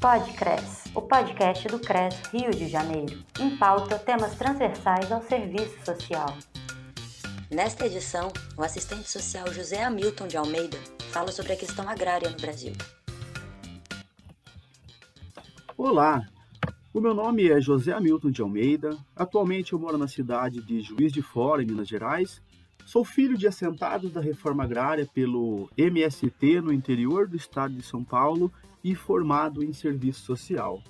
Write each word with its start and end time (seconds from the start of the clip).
Podcres, 0.00 0.84
o 0.94 1.02
podcast 1.02 1.68
do 1.68 1.78
CRES 1.78 2.22
Rio 2.32 2.50
de 2.52 2.66
Janeiro, 2.68 3.22
em 3.38 3.54
pauta 3.58 3.98
temas 3.98 4.34
transversais 4.34 5.12
ao 5.12 5.20
serviço 5.20 5.76
social. 5.84 6.38
Nesta 7.50 7.84
edição, 7.84 8.32
o 8.56 8.62
assistente 8.62 9.10
social 9.10 9.52
José 9.52 9.84
Hamilton 9.84 10.26
de 10.26 10.38
Almeida 10.38 10.78
fala 11.12 11.30
sobre 11.30 11.52
a 11.52 11.56
questão 11.56 11.86
agrária 11.86 12.30
no 12.30 12.36
Brasil. 12.38 12.72
Olá, 15.76 16.26
o 16.94 17.00
meu 17.02 17.12
nome 17.12 17.50
é 17.50 17.60
José 17.60 17.92
Hamilton 17.92 18.30
de 18.30 18.40
Almeida. 18.40 18.96
Atualmente 19.14 19.74
eu 19.74 19.78
moro 19.78 19.98
na 19.98 20.08
cidade 20.08 20.62
de 20.62 20.80
Juiz 20.80 21.12
de 21.12 21.20
Fora, 21.20 21.62
em 21.62 21.66
Minas 21.66 21.86
Gerais. 21.86 22.40
Sou 22.86 23.04
filho 23.04 23.36
de 23.36 23.46
assentados 23.46 24.10
da 24.10 24.22
reforma 24.22 24.64
agrária 24.64 25.06
pelo 25.12 25.68
MST 25.76 26.62
no 26.62 26.72
interior 26.72 27.28
do 27.28 27.36
estado 27.36 27.74
de 27.74 27.82
São 27.82 28.02
Paulo 28.02 28.50
e 28.82 28.94
formado 28.94 29.62
em 29.62 29.72
serviço 29.72 30.22
social. 30.22 30.82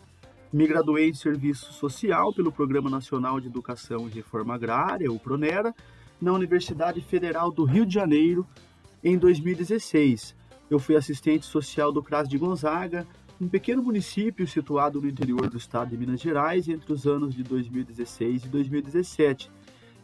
Me 0.52 0.66
graduei 0.66 1.08
em 1.08 1.14
serviço 1.14 1.72
social 1.72 2.32
pelo 2.32 2.50
Programa 2.50 2.90
Nacional 2.90 3.40
de 3.40 3.46
Educação 3.46 4.08
e 4.08 4.10
Reforma 4.10 4.54
Agrária, 4.54 5.10
o 5.10 5.18
PRONERA, 5.18 5.74
na 6.20 6.32
Universidade 6.32 7.00
Federal 7.00 7.50
do 7.50 7.64
Rio 7.64 7.86
de 7.86 7.94
Janeiro 7.94 8.46
em 9.02 9.16
2016. 9.16 10.34
Eu 10.68 10.78
fui 10.78 10.96
assistente 10.96 11.46
social 11.46 11.92
do 11.92 12.02
CRAS 12.02 12.28
de 12.28 12.36
Gonzaga, 12.36 13.06
um 13.40 13.48
pequeno 13.48 13.82
município 13.82 14.46
situado 14.46 15.00
no 15.00 15.08
interior 15.08 15.48
do 15.48 15.56
estado 15.56 15.90
de 15.90 15.96
Minas 15.96 16.20
Gerais 16.20 16.68
entre 16.68 16.92
os 16.92 17.06
anos 17.06 17.34
de 17.34 17.42
2016 17.42 18.44
e 18.44 18.48
2017. 18.48 19.50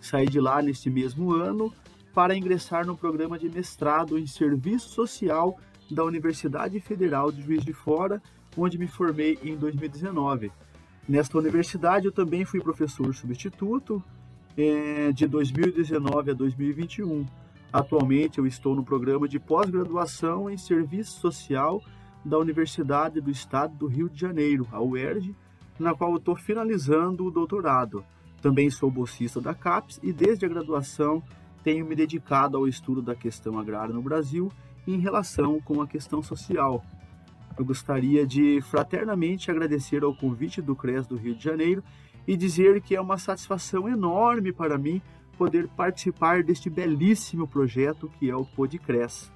Saí 0.00 0.26
de 0.26 0.40
lá 0.40 0.62
neste 0.62 0.88
mesmo 0.88 1.32
ano 1.32 1.72
para 2.14 2.36
ingressar 2.36 2.86
no 2.86 2.96
programa 2.96 3.38
de 3.38 3.48
mestrado 3.48 4.18
em 4.18 4.26
serviço 4.26 4.88
social 4.88 5.58
da 5.90 6.04
Universidade 6.04 6.80
Federal 6.80 7.30
de 7.30 7.42
Juiz 7.42 7.64
de 7.64 7.72
Fora, 7.72 8.22
onde 8.56 8.78
me 8.78 8.86
formei 8.86 9.38
em 9.42 9.56
2019. 9.56 10.50
Nesta 11.08 11.38
universidade 11.38 12.06
eu 12.06 12.12
também 12.12 12.44
fui 12.44 12.60
professor 12.60 13.14
substituto 13.14 14.02
é, 14.56 15.12
de 15.12 15.26
2019 15.26 16.30
a 16.30 16.34
2021. 16.34 17.26
Atualmente 17.72 18.38
eu 18.38 18.46
estou 18.46 18.74
no 18.74 18.84
programa 18.84 19.28
de 19.28 19.38
pós-graduação 19.38 20.50
em 20.50 20.56
serviço 20.56 21.20
social 21.20 21.82
da 22.24 22.38
Universidade 22.38 23.20
do 23.20 23.30
Estado 23.30 23.76
do 23.76 23.86
Rio 23.86 24.08
de 24.08 24.20
Janeiro, 24.20 24.66
a 24.72 24.82
UERJ, 24.82 25.34
na 25.78 25.94
qual 25.94 26.16
estou 26.16 26.34
finalizando 26.34 27.24
o 27.24 27.30
doutorado. 27.30 28.04
Também 28.42 28.70
sou 28.70 28.90
bolsista 28.90 29.40
da 29.40 29.54
CAPES 29.54 30.00
e 30.02 30.12
desde 30.12 30.44
a 30.44 30.48
graduação 30.48 31.22
tenho 31.66 31.84
me 31.84 31.96
dedicado 31.96 32.56
ao 32.56 32.68
estudo 32.68 33.02
da 33.02 33.16
questão 33.16 33.58
agrária 33.58 33.92
no 33.92 34.00
Brasil 34.00 34.52
em 34.86 35.00
relação 35.00 35.60
com 35.60 35.82
a 35.82 35.86
questão 35.88 36.22
social. 36.22 36.80
Eu 37.58 37.64
gostaria 37.64 38.24
de 38.24 38.60
fraternamente 38.62 39.50
agradecer 39.50 40.04
ao 40.04 40.14
convite 40.14 40.62
do 40.62 40.76
CRES 40.76 41.08
do 41.08 41.16
Rio 41.16 41.34
de 41.34 41.42
Janeiro 41.42 41.82
e 42.24 42.36
dizer 42.36 42.80
que 42.80 42.94
é 42.94 43.00
uma 43.00 43.18
satisfação 43.18 43.88
enorme 43.88 44.52
para 44.52 44.78
mim 44.78 45.02
poder 45.36 45.66
participar 45.66 46.44
deste 46.44 46.70
belíssimo 46.70 47.48
projeto 47.48 48.08
que 48.16 48.30
é 48.30 48.36
o 48.36 48.44
Podcres. 48.44 49.32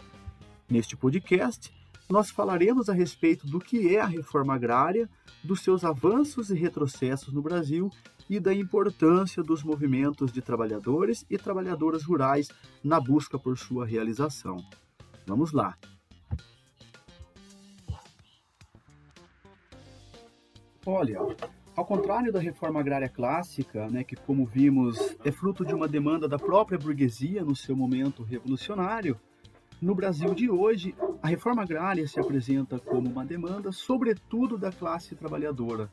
Neste 0.70 0.97
podcast, 0.97 1.75
nós 2.11 2.28
falaremos 2.28 2.89
a 2.89 2.92
respeito 2.92 3.47
do 3.47 3.61
que 3.61 3.94
é 3.94 4.00
a 4.00 4.06
reforma 4.06 4.55
agrária, 4.55 5.08
dos 5.44 5.62
seus 5.62 5.84
avanços 5.84 6.50
e 6.50 6.55
retrocessos 6.55 7.33
no 7.33 7.41
Brasil 7.41 7.89
e 8.28 8.41
da 8.41 8.52
importância 8.52 9.42
dos 9.42 9.62
movimentos 9.62 10.33
de 10.33 10.42
trabalhadores 10.42 11.25
e 11.30 11.39
trabalhadoras 11.39 12.02
rurais 12.02 12.48
na 12.83 13.00
busca 13.00 13.39
por 13.39 13.56
sua 13.56 13.86
realização. 13.86 14.56
Vamos 15.25 15.52
lá. 15.52 15.77
Olha, 20.84 21.20
ao 21.77 21.84
contrário 21.84 22.33
da 22.33 22.41
reforma 22.41 22.80
agrária 22.80 23.08
clássica, 23.08 23.89
né, 23.89 24.02
que 24.02 24.17
como 24.17 24.45
vimos 24.45 25.17
é 25.24 25.30
fruto 25.30 25.64
de 25.64 25.74
uma 25.74 25.86
demanda 25.86 26.29
da 26.29 26.39
própria 26.39 26.79
burguesia 26.79 27.45
no 27.45 27.55
seu 27.55 27.77
momento 27.77 28.24
revolucionário, 28.24 29.20
no 29.80 29.95
Brasil 29.95 30.35
de 30.35 30.51
hoje, 30.51 30.95
a 31.23 31.29
reforma 31.29 31.63
agrária 31.63 32.07
se 32.07 32.20
apresenta 32.20 32.79
como 32.79 33.08
uma 33.08 33.24
demanda, 33.24 33.73
sobretudo 33.73 34.58
da 34.58 34.70
classe 34.70 35.14
trabalhadora. 35.14 35.91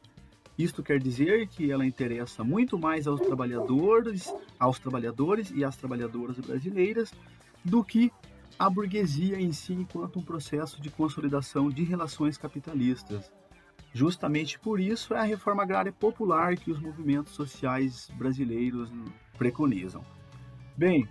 Isto 0.58 0.81
quer 0.81 1.00
dizer 1.00 1.48
que 1.48 1.72
ela 1.72 1.86
interessa 1.86 2.44
muito 2.44 2.78
mais 2.78 3.08
aos 3.08 3.22
trabalhadores, 3.22 4.34
aos 4.59 4.80
trabalhadores 4.80 5.52
e 5.52 5.64
às 5.64 5.78
trabalhadoras 5.78 6.38
brasileiras 6.40 7.14
do 7.64 7.84
que 7.84 8.12
a 8.58 8.70
burguesia 8.70 9.40
em 9.40 9.53
si 9.53 9.74
enquanto 9.74 10.18
um 10.18 10.24
processo 10.24 10.81
de 10.81 10.90
consolidação 10.90 11.70
de 11.70 11.84
relações 11.84 12.38
capitalistas. 12.38 13.31
Justamente 13.94 14.59
por 14.59 14.80
isso 14.80 15.14
é 15.14 15.20
a 15.20 15.24
reforma 15.24 15.64
agrária 15.64 15.92
popular 15.92 16.58
que 16.58 16.72
os 16.72 16.80
movimentos 16.80 17.34
sociais 17.34 18.09
brasileiros 18.16 18.92
preconizam. 19.38 20.03
Bem, 20.76 21.08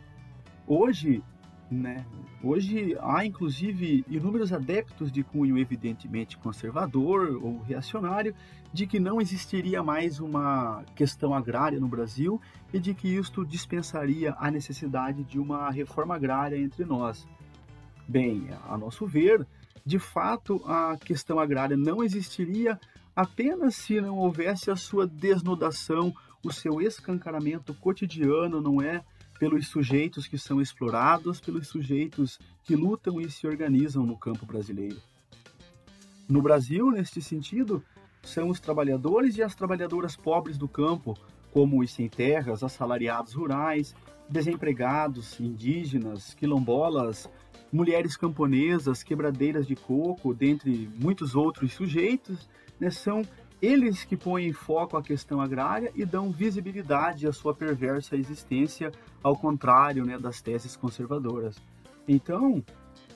hoje, 0.67 1.23
né, 1.71 2.07
hoje 2.43 2.97
há 3.01 3.27
inclusive 3.27 4.05
inúmeros 4.09 4.53
adeptos 4.53 5.11
de 5.11 5.25
cunho 5.25 5.59
evidentemente 5.59 6.39
conservador 6.39 7.41
ou 7.43 7.61
reacionário 7.63 8.35
de 8.73 8.87
que 8.87 9.01
não 9.01 9.21
existiria 9.21 9.83
mais 9.83 10.21
uma 10.21 10.85
questão 10.95 11.35
agrária 11.35 11.81
no 11.81 11.89
Brasil 11.89 12.41
e 12.73 12.79
de 12.79 12.95
que 12.95 13.09
isto 13.09 13.45
dispensaria 13.45 14.35
a 14.39 14.51
necessidade 14.51 15.25
de 15.25 15.39
uma 15.39 15.71
reforma 15.71 16.15
agrária 16.15 16.57
entre 16.57 16.85
nós. 16.85 17.27
Bem, 18.07 18.49
a 18.69 18.79
nosso 18.79 19.07
ver, 19.07 19.47
de 19.85 19.99
fato, 19.99 20.63
a 20.67 20.97
questão 20.97 21.39
agrária 21.39 21.77
não 21.77 22.05
existiria 22.05 22.79
apenas 23.15 23.77
se 23.77 24.01
não 24.01 24.19
houvesse 24.19 24.71
a 24.71 24.77
sua 24.77 25.07
desnudação, 25.07 26.15
o 26.45 26.53
seu 26.53 26.81
escancaramento 26.81 27.75
cotidiano, 27.75 28.61
não 28.61 28.81
é? 28.83 29.03
Pelos 29.39 29.69
sujeitos 29.69 30.27
que 30.27 30.39
são 30.39 30.61
explorados, 30.61 31.41
pelos 31.41 31.69
sujeitos 31.69 32.39
que 32.65 32.75
lutam 32.75 33.21
e 33.21 33.31
se 33.31 33.47
organizam 33.47 34.05
no 34.05 34.17
campo 34.17 34.47
brasileiro. 34.47 34.97
No 36.29 36.43
Brasil, 36.43 36.91
neste 36.91 37.21
sentido, 37.23 37.83
são 38.23 38.49
os 38.49 38.59
trabalhadores 38.59 39.37
e 39.37 39.43
as 39.43 39.55
trabalhadoras 39.55 40.17
pobres 40.17 40.59
do 40.59 40.67
campo, 40.67 41.17
como 41.53 41.81
os 41.81 41.93
sem 41.93 42.09
terras, 42.09 42.65
assalariados 42.65 43.35
rurais, 43.35 43.95
desempregados, 44.29 45.39
indígenas, 45.39 46.35
quilombolas, 46.35 47.31
mulheres 47.73 48.17
camponesas, 48.17 49.03
quebradeiras 49.03 49.67
de 49.67 49.77
coco, 49.77 50.35
dentre 50.35 50.91
muitos 51.01 51.35
outros 51.35 51.73
sujeitos, 51.73 52.49
né, 52.81 52.91
são 52.91 53.23
eles 53.61 54.05
que 54.05 54.17
põem 54.17 54.49
em 54.49 54.53
foco 54.53 54.97
a 54.97 55.03
questão 55.03 55.41
agrária 55.41 55.91
e 55.95 56.05
dão 56.05 56.31
visibilidade 56.31 57.27
à 57.27 57.33
sua 57.33 57.55
perversa 57.55 58.17
existência, 58.17 58.93
ao 59.23 59.37
contrário 59.37 60.05
né, 60.05 60.19
das 60.19 60.41
teses 60.41 60.77
conservadoras. 60.77 61.57
Então, 62.07 62.63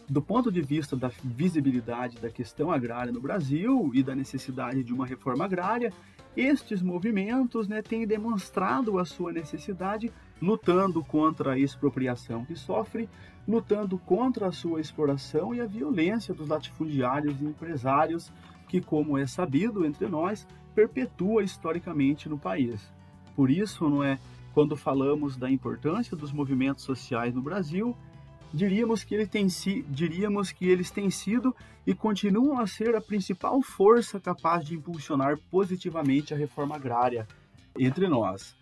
do 0.09 0.21
ponto 0.21 0.51
de 0.51 0.61
vista 0.61 0.97
da 0.97 1.11
visibilidade 1.23 2.19
da 2.19 2.31
questão 2.31 2.73
agrária 2.73 3.13
no 3.13 3.21
Brasil 3.21 3.91
e 3.95 4.03
da 4.03 4.15
necessidade 4.15 4.83
de 4.83 4.93
uma 4.93 5.07
reforma 5.07 5.45
agrária, 5.45 5.93
estes 6.37 6.81
movimentos 6.81 7.69
né, 7.69 7.83
têm 7.83 8.07
demonstrado 8.07 8.99
a 8.99 9.05
sua 9.05 9.33
necessidade 9.33 10.13
lutando 10.41 11.05
contra 11.05 11.53
a 11.53 11.59
expropriação 11.59 12.45
que 12.45 12.57
sofre, 12.57 13.09
lutando 13.47 13.99
contra 13.99 14.47
a 14.47 14.53
sua 14.53 14.81
exploração 14.81 15.55
e 15.55 15.61
a 15.61 15.67
violência 15.67 16.33
dos 16.33 16.49
latifundiários 16.49 17.41
e 17.41 17.45
empresários 17.45 18.33
que, 18.71 18.81
como 18.81 19.19
é 19.19 19.27
sabido 19.27 19.85
entre 19.85 20.07
nós, 20.07 20.47
perpetua 20.77 21.43
historicamente 21.43 22.29
no 22.29 22.39
país. 22.39 22.81
Por 23.35 23.51
isso, 23.51 23.91
não 23.91 24.05
é, 24.05 24.17
quando 24.55 24.77
falamos 24.77 25.37
da 25.37 25.51
importância 25.51 26.17
dos 26.17 26.33
movimentos 26.33 26.85
sociais 26.85 27.35
no 27.35 27.43
Brasil, 27.43 27.97
diríamos 28.55 29.03
que, 29.03 29.17
ele 29.17 29.27
tem, 29.27 29.49
diríamos 29.89 30.53
que 30.53 30.69
eles 30.69 30.89
têm 30.89 31.11
sido 31.11 31.53
e 31.85 31.93
continuam 31.93 32.61
a 32.61 32.67
ser 32.69 32.95
a 32.95 33.01
principal 33.01 33.61
força 33.61 34.21
capaz 34.21 34.65
de 34.65 34.77
impulsionar 34.77 35.37
positivamente 35.51 36.33
a 36.33 36.37
reforma 36.37 36.77
agrária 36.77 37.27
entre 37.77 38.07
nós. 38.07 38.55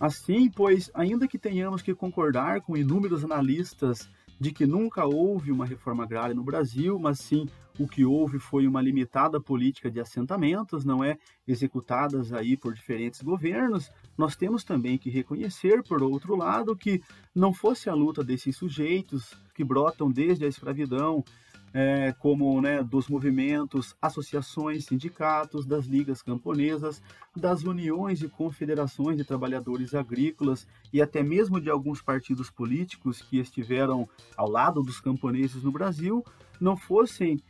Assim, 0.00 0.50
pois, 0.50 0.90
ainda 0.92 1.28
que 1.28 1.38
tenhamos 1.38 1.82
que 1.82 1.94
concordar 1.94 2.62
com 2.62 2.76
inúmeros 2.76 3.24
analistas 3.24 4.10
de 4.40 4.50
que 4.50 4.66
nunca 4.66 5.04
houve 5.04 5.52
uma 5.52 5.66
reforma 5.66 6.02
agrária 6.02 6.34
no 6.34 6.42
Brasil, 6.42 6.98
mas 6.98 7.20
sim 7.20 7.46
o 7.78 7.86
que 7.86 8.04
houve 8.04 8.38
foi 8.38 8.66
uma 8.66 8.82
limitada 8.82 9.40
política 9.40 9.90
de 9.90 10.00
assentamentos, 10.00 10.84
não 10.84 11.04
é 11.04 11.16
executadas 11.46 12.32
aí 12.32 12.56
por 12.56 12.74
diferentes 12.74 13.22
governos. 13.22 13.90
Nós 14.16 14.34
temos 14.34 14.64
também 14.64 14.98
que 14.98 15.08
reconhecer, 15.08 15.82
por 15.82 16.02
outro 16.02 16.34
lado, 16.34 16.76
que 16.76 17.00
não 17.34 17.52
fosse 17.52 17.88
a 17.88 17.94
luta 17.94 18.24
desses 18.24 18.56
sujeitos 18.56 19.32
que 19.54 19.62
brotam 19.62 20.10
desde 20.10 20.44
a 20.44 20.48
escravidão, 20.48 21.24
é, 21.72 22.12
como 22.18 22.60
né, 22.60 22.82
dos 22.82 23.08
movimentos, 23.08 23.94
associações, 24.00 24.86
sindicatos, 24.86 25.66
das 25.66 25.86
ligas 25.86 26.22
camponesas, 26.22 27.02
das 27.36 27.62
uniões 27.62 28.22
e 28.22 28.28
confederações 28.28 29.16
de 29.16 29.24
trabalhadores 29.24 29.94
agrícolas 29.94 30.66
e 30.92 31.00
até 31.02 31.22
mesmo 31.22 31.60
de 31.60 31.70
alguns 31.70 32.00
partidos 32.00 32.50
políticos 32.50 33.20
que 33.20 33.38
estiveram 33.38 34.08
ao 34.36 34.50
lado 34.50 34.82
dos 34.82 35.00
camponeses 35.00 35.62
no 35.62 35.70
Brasil, 35.70 36.24
não 36.60 36.76
fossem 36.76 37.40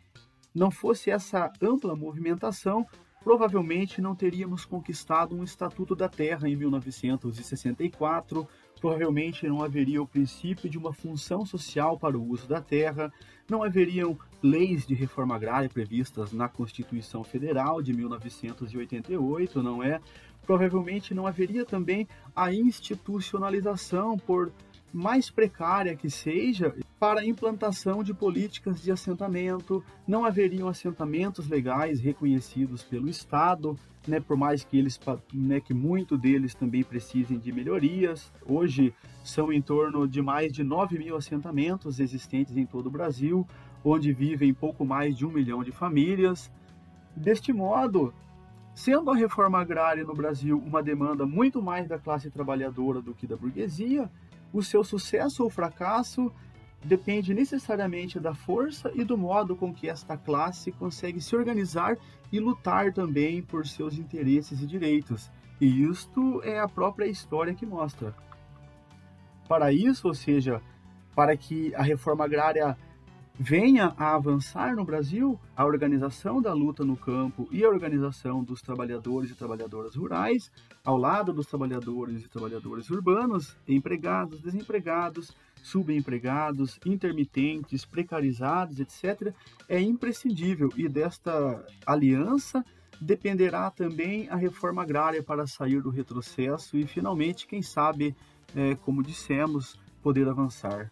não 0.58 0.70
fosse 0.70 1.10
essa 1.10 1.50
ampla 1.62 1.94
movimentação, 1.94 2.84
provavelmente 3.22 4.00
não 4.00 4.14
teríamos 4.14 4.64
conquistado 4.64 5.36
um 5.36 5.44
Estatuto 5.44 5.94
da 5.94 6.08
Terra 6.08 6.48
em 6.48 6.56
1964, 6.56 8.46
provavelmente 8.80 9.46
não 9.46 9.62
haveria 9.62 10.02
o 10.02 10.06
princípio 10.06 10.68
de 10.68 10.76
uma 10.76 10.92
função 10.92 11.46
social 11.46 11.98
para 11.98 12.18
o 12.18 12.28
uso 12.28 12.48
da 12.48 12.60
terra, 12.60 13.12
não 13.48 13.62
haveriam 13.62 14.18
leis 14.42 14.86
de 14.86 14.94
reforma 14.94 15.34
agrária 15.34 15.68
previstas 15.68 16.32
na 16.32 16.48
Constituição 16.48 17.24
Federal 17.24 17.82
de 17.82 17.92
1988, 17.92 19.62
não 19.62 19.82
é? 19.82 20.00
Provavelmente 20.46 21.14
não 21.14 21.26
haveria 21.26 21.64
também 21.64 22.08
a 22.34 22.52
institucionalização 22.52 24.16
por 24.16 24.52
mais 24.92 25.30
precária 25.30 25.96
que 25.96 26.08
seja, 26.08 26.74
para 26.98 27.24
implantação 27.24 28.02
de 28.02 28.12
políticas 28.12 28.82
de 28.82 28.90
assentamento, 28.90 29.84
não 30.06 30.24
haveriam 30.24 30.68
assentamentos 30.68 31.48
legais 31.48 32.00
reconhecidos 32.00 32.82
pelo 32.82 33.08
Estado, 33.08 33.78
né, 34.06 34.18
por 34.18 34.36
mais 34.36 34.64
que 34.64 34.76
eles, 34.76 34.98
né, 35.32 35.60
que 35.60 35.72
muito 35.72 36.16
deles 36.16 36.54
também 36.54 36.82
precisem 36.82 37.38
de 37.38 37.52
melhorias. 37.52 38.32
Hoje 38.44 38.92
são 39.22 39.52
em 39.52 39.62
torno 39.62 40.08
de 40.08 40.20
mais 40.20 40.52
de 40.52 40.64
9 40.64 40.98
mil 40.98 41.16
assentamentos 41.16 42.00
existentes 42.00 42.56
em 42.56 42.66
todo 42.66 42.86
o 42.86 42.90
Brasil, 42.90 43.46
onde 43.84 44.12
vivem 44.12 44.52
pouco 44.52 44.84
mais 44.84 45.16
de 45.16 45.24
um 45.24 45.30
milhão 45.30 45.62
de 45.62 45.70
famílias. 45.70 46.50
Deste 47.14 47.52
modo, 47.52 48.12
sendo 48.74 49.10
a 49.10 49.16
reforma 49.16 49.60
agrária 49.60 50.02
no 50.02 50.14
Brasil 50.14 50.60
uma 50.66 50.82
demanda 50.82 51.24
muito 51.24 51.62
mais 51.62 51.86
da 51.86 51.98
classe 51.98 52.28
trabalhadora 52.28 53.00
do 53.00 53.14
que 53.14 53.26
da 53.26 53.36
burguesia, 53.36 54.10
o 54.52 54.62
seu 54.62 54.82
sucesso 54.82 55.44
ou 55.44 55.50
fracasso 55.50 56.32
depende 56.84 57.34
necessariamente 57.34 58.20
da 58.20 58.34
força 58.34 58.90
e 58.94 59.04
do 59.04 59.16
modo 59.16 59.56
com 59.56 59.72
que 59.72 59.88
esta 59.88 60.16
classe 60.16 60.70
consegue 60.72 61.20
se 61.20 61.34
organizar 61.34 61.96
e 62.32 62.38
lutar 62.38 62.92
também 62.92 63.42
por 63.42 63.66
seus 63.66 63.98
interesses 63.98 64.62
e 64.62 64.66
direitos. 64.66 65.30
E 65.60 65.84
isto 65.84 66.40
é 66.42 66.60
a 66.60 66.68
própria 66.68 67.06
história 67.06 67.54
que 67.54 67.66
mostra. 67.66 68.14
Para 69.48 69.72
isso, 69.72 70.06
ou 70.06 70.14
seja, 70.14 70.62
para 71.14 71.36
que 71.36 71.74
a 71.74 71.82
reforma 71.82 72.24
agrária 72.24 72.76
venha 73.38 73.94
a 73.96 74.14
avançar 74.14 74.74
no 74.74 74.84
Brasil, 74.84 75.38
a 75.56 75.64
organização 75.64 76.42
da 76.42 76.52
luta 76.52 76.84
no 76.84 76.96
campo 76.96 77.48
e 77.52 77.64
a 77.64 77.68
organização 77.68 78.42
dos 78.42 78.60
trabalhadores 78.60 79.30
e 79.30 79.34
trabalhadoras 79.34 79.94
rurais, 79.94 80.50
ao 80.84 80.96
lado 80.96 81.32
dos 81.32 81.46
trabalhadores 81.46 82.24
e 82.24 82.28
trabalhadoras 82.28 82.90
urbanos, 82.90 83.56
empregados, 83.66 84.40
desempregados, 84.40 85.32
subempregados, 85.62 86.78
intermitentes, 86.84 87.84
precarizados, 87.84 88.80
etc., 88.80 89.32
é 89.68 89.80
imprescindível 89.80 90.70
e 90.76 90.88
desta 90.88 91.64
aliança 91.86 92.64
dependerá 93.00 93.70
também 93.70 94.28
a 94.28 94.36
reforma 94.36 94.82
agrária 94.82 95.22
para 95.22 95.46
sair 95.46 95.80
do 95.80 95.90
retrocesso 95.90 96.76
e, 96.76 96.86
finalmente, 96.86 97.46
quem 97.46 97.62
sabe, 97.62 98.16
é, 98.54 98.74
como 98.74 99.02
dissemos, 99.02 99.78
poder 100.02 100.28
avançar. 100.28 100.90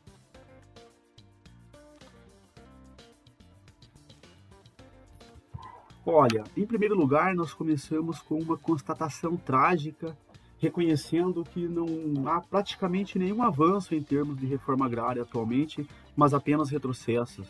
Olha, 6.08 6.44
em 6.56 6.64
primeiro 6.64 6.94
lugar, 6.94 7.34
nós 7.34 7.52
começamos 7.52 8.20
com 8.20 8.38
uma 8.38 8.56
constatação 8.56 9.36
trágica, 9.36 10.16
reconhecendo 10.58 11.44
que 11.44 11.66
não 11.68 11.86
há 12.28 12.40
praticamente 12.40 13.18
nenhum 13.18 13.42
avanço 13.42 13.94
em 13.94 14.02
termos 14.02 14.36
de 14.38 14.46
reforma 14.46 14.86
agrária 14.86 15.22
atualmente, 15.22 15.86
mas 16.16 16.32
apenas 16.32 16.70
retrocessos. 16.70 17.46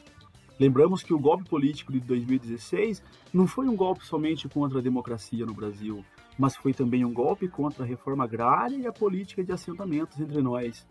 Lembramos 0.58 1.02
que 1.02 1.12
o 1.12 1.18
golpe 1.18 1.44
político 1.44 1.92
de 1.92 2.00
2016 2.00 3.02
não 3.32 3.46
foi 3.46 3.68
um 3.68 3.76
golpe 3.76 4.06
somente 4.06 4.48
contra 4.48 4.78
a 4.78 4.82
democracia 4.82 5.44
no 5.44 5.52
Brasil, 5.52 6.04
mas 6.38 6.56
foi 6.56 6.72
também 6.72 7.04
um 7.04 7.12
golpe 7.12 7.46
contra 7.46 7.84
a 7.84 7.86
reforma 7.86 8.24
agrária 8.24 8.76
e 8.76 8.86
a 8.86 8.92
política 8.92 9.44
de 9.44 9.52
assentamentos 9.52 10.18
entre 10.18 10.40
nós. 10.40 10.86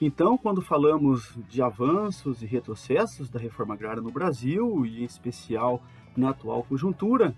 Então, 0.00 0.36
quando 0.36 0.60
falamos 0.60 1.36
de 1.48 1.62
avanços 1.62 2.42
e 2.42 2.46
retrocessos 2.46 3.30
da 3.30 3.40
reforma 3.40 3.74
agrária 3.74 4.02
no 4.02 4.12
Brasil, 4.12 4.84
e 4.84 5.00
em 5.00 5.04
especial 5.04 5.82
na 6.16 6.30
atual 6.30 6.62
conjuntura, 6.62 7.34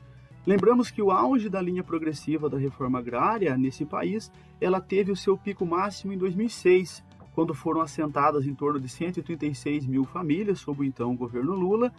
lembramos 0.46 0.90
que 0.90 1.02
o 1.02 1.10
auge 1.10 1.48
da 1.48 1.60
linha 1.60 1.84
progressiva 1.84 2.48
da 2.48 2.58
reforma 2.58 2.98
agrária 2.98 3.56
nesse 3.56 3.84
país, 3.84 4.30
ela 4.60 4.80
teve 4.80 5.12
o 5.12 5.16
seu 5.16 5.36
pico 5.36 5.66
máximo 5.66 6.12
em 6.12 6.18
2006, 6.18 7.04
quando 7.34 7.54
foram 7.54 7.80
assentadas 7.80 8.46
em 8.46 8.54
torno 8.54 8.80
de 8.80 8.88
136 8.88 9.86
mil 9.86 10.04
famílias 10.04 10.58
sob 10.58 10.80
o 10.80 10.84
então 10.84 11.14
governo 11.14 11.54
Lula, 11.54 11.92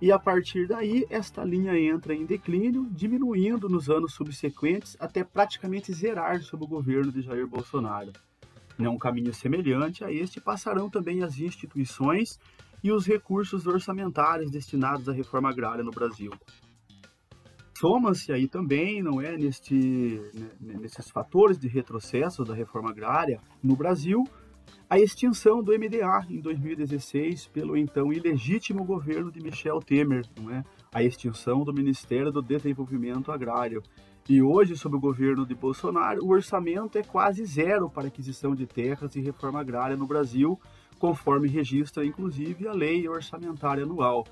e 0.00 0.12
a 0.12 0.18
partir 0.18 0.66
daí 0.66 1.06
esta 1.08 1.42
linha 1.42 1.78
entra 1.78 2.14
em 2.14 2.26
declínio, 2.26 2.86
diminuindo 2.90 3.68
nos 3.68 3.88
anos 3.88 4.12
subsequentes 4.14 4.96
até 5.00 5.24
praticamente 5.24 5.92
zerar 5.92 6.42
sob 6.42 6.64
o 6.64 6.68
governo 6.68 7.10
de 7.10 7.22
Jair 7.22 7.46
Bolsonaro. 7.46 8.12
Né, 8.78 8.88
um 8.88 8.98
caminho 8.98 9.32
semelhante 9.32 10.04
a 10.04 10.12
este 10.12 10.40
passarão 10.40 10.90
também 10.90 11.22
as 11.22 11.38
instituições 11.38 12.38
e 12.82 12.92
os 12.92 13.06
recursos 13.06 13.66
orçamentários 13.66 14.50
destinados 14.50 15.08
à 15.08 15.12
reforma 15.12 15.48
agrária 15.48 15.82
no 15.82 15.90
Brasil. 15.90 16.32
Soma-se 17.84 18.32
aí 18.32 18.48
também, 18.48 19.02
não 19.02 19.20
é, 19.20 19.36
neste, 19.36 19.74
né, 20.58 20.74
nesses 20.80 21.10
fatores 21.10 21.58
de 21.58 21.68
retrocesso 21.68 22.42
da 22.42 22.54
reforma 22.54 22.88
agrária 22.88 23.38
no 23.62 23.76
Brasil, 23.76 24.24
a 24.88 24.98
extinção 24.98 25.62
do 25.62 25.70
MDA 25.78 26.24
em 26.30 26.40
2016 26.40 27.48
pelo 27.48 27.76
então 27.76 28.10
ilegítimo 28.10 28.86
governo 28.86 29.30
de 29.30 29.38
Michel 29.38 29.80
Temer, 29.80 30.24
não 30.40 30.50
é? 30.50 30.64
A 30.94 31.02
extinção 31.02 31.62
do 31.62 31.74
Ministério 31.74 32.32
do 32.32 32.40
Desenvolvimento 32.40 33.30
Agrário. 33.30 33.82
E 34.26 34.40
hoje, 34.40 34.78
sob 34.78 34.96
o 34.96 35.00
governo 35.00 35.44
de 35.44 35.54
Bolsonaro, 35.54 36.24
o 36.24 36.30
orçamento 36.30 36.96
é 36.96 37.02
quase 37.02 37.44
zero 37.44 37.90
para 37.90 38.06
aquisição 38.08 38.54
de 38.54 38.66
terras 38.66 39.14
e 39.14 39.20
reforma 39.20 39.60
agrária 39.60 39.94
no 39.94 40.06
Brasil, 40.06 40.58
conforme 40.98 41.48
registra 41.48 42.02
inclusive 42.02 42.66
a 42.66 42.72
lei 42.72 43.06
orçamentária 43.06 43.84
anual. 43.84 44.24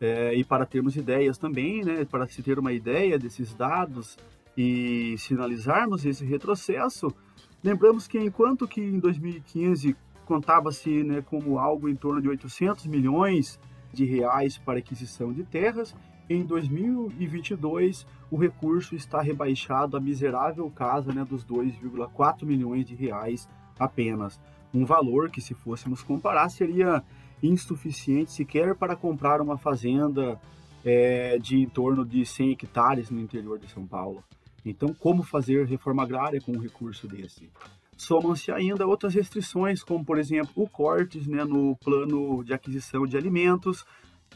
É, 0.00 0.34
e 0.34 0.42
para 0.42 0.64
termos 0.64 0.96
ideias 0.96 1.36
também, 1.36 1.84
né, 1.84 2.06
para 2.06 2.26
se 2.26 2.42
ter 2.42 2.58
uma 2.58 2.72
ideia 2.72 3.18
desses 3.18 3.54
dados 3.54 4.16
e 4.56 5.14
sinalizarmos 5.18 6.06
esse 6.06 6.24
retrocesso, 6.24 7.14
lembramos 7.62 8.08
que 8.08 8.18
enquanto 8.18 8.66
que 8.66 8.80
em 8.80 8.98
2015 8.98 9.94
contava-se 10.24 11.02
né, 11.02 11.22
como 11.22 11.58
algo 11.58 11.88
em 11.88 11.94
torno 11.94 12.22
de 12.22 12.28
800 12.28 12.86
milhões 12.86 13.60
de 13.92 14.04
reais 14.04 14.56
para 14.56 14.78
aquisição 14.78 15.32
de 15.32 15.44
terras, 15.44 15.94
em 16.30 16.44
2022 16.44 18.06
o 18.30 18.36
recurso 18.36 18.94
está 18.94 19.20
rebaixado 19.20 19.96
à 19.96 20.00
miserável 20.00 20.70
casa 20.70 21.12
né, 21.12 21.24
dos 21.24 21.44
2,4 21.44 22.44
milhões 22.44 22.86
de 22.86 22.94
reais 22.94 23.48
apenas. 23.78 24.40
Um 24.72 24.84
valor 24.84 25.28
que, 25.28 25.40
se 25.40 25.52
fôssemos 25.52 26.02
comparar, 26.02 26.48
seria 26.48 27.02
insuficiente 27.42 28.32
sequer 28.32 28.74
para 28.74 28.96
comprar 28.96 29.40
uma 29.40 29.58
fazenda 29.58 30.40
é, 30.84 31.38
de 31.38 31.58
em 31.58 31.68
torno 31.68 32.04
de 32.04 32.24
100 32.24 32.52
hectares 32.52 33.10
no 33.10 33.20
interior 33.20 33.58
de 33.58 33.70
São 33.70 33.86
Paulo. 33.86 34.22
Então, 34.64 34.92
como 34.92 35.22
fazer 35.22 35.66
reforma 35.66 36.02
agrária 36.02 36.40
com 36.40 36.52
um 36.52 36.58
recurso 36.58 37.08
desse? 37.08 37.50
Somam-se 37.96 38.50
ainda 38.50 38.86
outras 38.86 39.14
restrições, 39.14 39.82
como, 39.82 40.04
por 40.04 40.18
exemplo, 40.18 40.52
o 40.56 40.68
cortes 40.68 41.26
né, 41.26 41.44
no 41.44 41.76
plano 41.76 42.42
de 42.42 42.54
aquisição 42.54 43.06
de 43.06 43.16
alimentos, 43.16 43.84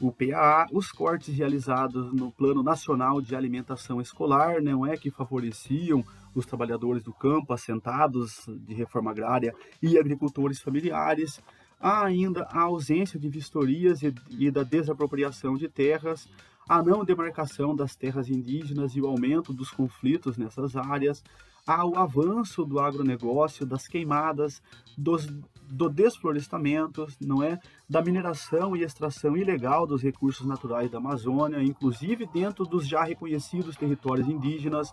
o 0.01 0.13
PAA, 0.13 0.67
os 0.73 0.91
cortes 0.91 1.35
realizados 1.35 2.13
no 2.13 2.31
Plano 2.31 2.63
Nacional 2.63 3.21
de 3.21 3.35
Alimentação 3.35 4.01
Escolar, 4.01 4.61
não 4.61 4.85
é 4.85 4.97
que 4.97 5.11
favoreciam 5.11 6.05
os 6.35 6.45
trabalhadores 6.45 7.03
do 7.03 7.13
campo 7.13 7.53
assentados 7.53 8.45
de 8.49 8.75
reforma 8.75 9.13
agrária 9.13 9.55
e 9.81 9.97
agricultores 9.97 10.61
familiares. 10.61 11.41
Há 11.85 12.03
ainda 12.07 12.45
a 12.45 12.63
ausência 12.63 13.21
de 13.21 13.29
vistorias 13.29 14.03
e, 14.03 14.11
e 14.31 14.51
da 14.51 14.63
desapropriação 14.63 15.55
de 15.55 15.69
terras, 15.69 16.27
a 16.67 16.83
não 16.83 17.05
demarcação 17.05 17.77
das 17.77 17.95
terras 17.95 18.31
indígenas 18.31 18.97
e 18.97 19.03
o 19.03 19.07
aumento 19.07 19.53
dos 19.53 19.71
conflitos 19.71 20.39
nessas 20.39 20.75
áreas, 20.77 21.23
há 21.67 21.85
o 21.85 21.99
avanço 21.99 22.65
do 22.65 22.81
agronegócio, 22.81 23.67
das 23.67 23.87
queimadas, 23.87 24.63
dos, 24.97 25.27
do 25.69 25.91
desflorestamento, 25.91 27.07
não 27.21 27.43
é, 27.43 27.61
da 27.87 28.01
mineração 28.01 28.75
e 28.75 28.83
extração 28.83 29.37
ilegal 29.37 29.87
dos 29.87 30.03
recursos 30.03 30.47
naturais 30.47 30.91
da 30.91 30.97
Amazônia, 30.97 31.63
inclusive 31.63 32.25
dentro 32.33 32.65
dos 32.65 32.89
já 32.89 33.05
reconhecidos 33.05 33.77
territórios 33.77 34.27
indígenas, 34.27 34.91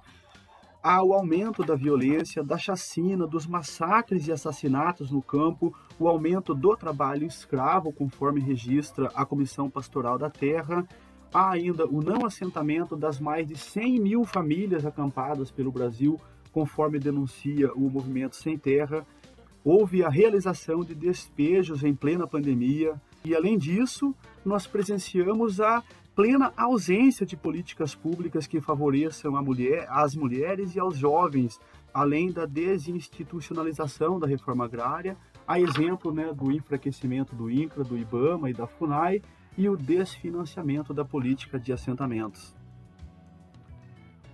ao 0.81 1.13
aumento 1.13 1.63
da 1.63 1.75
violência, 1.75 2.43
da 2.43 2.57
chacina, 2.57 3.27
dos 3.27 3.45
massacres 3.45 4.27
e 4.27 4.31
assassinatos 4.31 5.11
no 5.11 5.21
campo, 5.21 5.73
o 5.99 6.07
aumento 6.07 6.55
do 6.55 6.75
trabalho 6.75 7.25
escravo, 7.25 7.93
conforme 7.93 8.41
registra 8.41 9.11
a 9.13 9.25
Comissão 9.25 9.69
Pastoral 9.69 10.17
da 10.17 10.29
Terra, 10.29 10.87
há 11.31 11.51
ainda 11.51 11.85
o 11.85 12.01
não 12.01 12.25
assentamento 12.25 12.95
das 12.95 13.19
mais 13.19 13.47
de 13.47 13.55
100 13.55 13.99
mil 13.99 14.25
famílias 14.25 14.85
acampadas 14.85 15.51
pelo 15.51 15.71
Brasil, 15.71 16.19
conforme 16.51 16.97
denuncia 16.97 17.71
o 17.73 17.89
Movimento 17.89 18.35
Sem 18.35 18.57
Terra, 18.57 19.05
houve 19.63 20.03
a 20.03 20.09
realização 20.09 20.83
de 20.83 20.95
despejos 20.95 21.83
em 21.83 21.93
plena 21.93 22.27
pandemia, 22.27 22.99
E 23.23 23.35
além 23.35 23.55
disso, 23.55 24.15
nós 24.43 24.65
presenciamos 24.65 25.61
a 25.61 25.83
plena 26.15 26.53
ausência 26.57 27.25
de 27.25 27.37
políticas 27.37 27.95
públicas 27.95 28.45
que 28.45 28.59
favoreçam 28.59 29.35
a 29.35 29.41
mulher, 29.41 29.87
as 29.89 30.15
mulheres 30.15 30.75
e 30.75 30.79
aos 30.79 30.97
jovens, 30.97 31.59
além 31.93 32.31
da 32.31 32.45
desinstitucionalização 32.45 34.19
da 34.19 34.27
reforma 34.27 34.65
agrária, 34.65 35.17
a 35.47 35.59
exemplo 35.59 36.13
né, 36.13 36.31
do 36.33 36.51
enfraquecimento 36.51 37.35
do 37.35 37.49
INCRA, 37.49 37.83
do 37.83 37.97
IBAMA 37.97 38.49
e 38.49 38.53
da 38.53 38.67
FUNAI 38.67 39.21
e 39.57 39.67
o 39.67 39.75
desfinanciamento 39.75 40.93
da 40.93 41.03
política 41.03 41.59
de 41.59 41.73
assentamentos. 41.73 42.55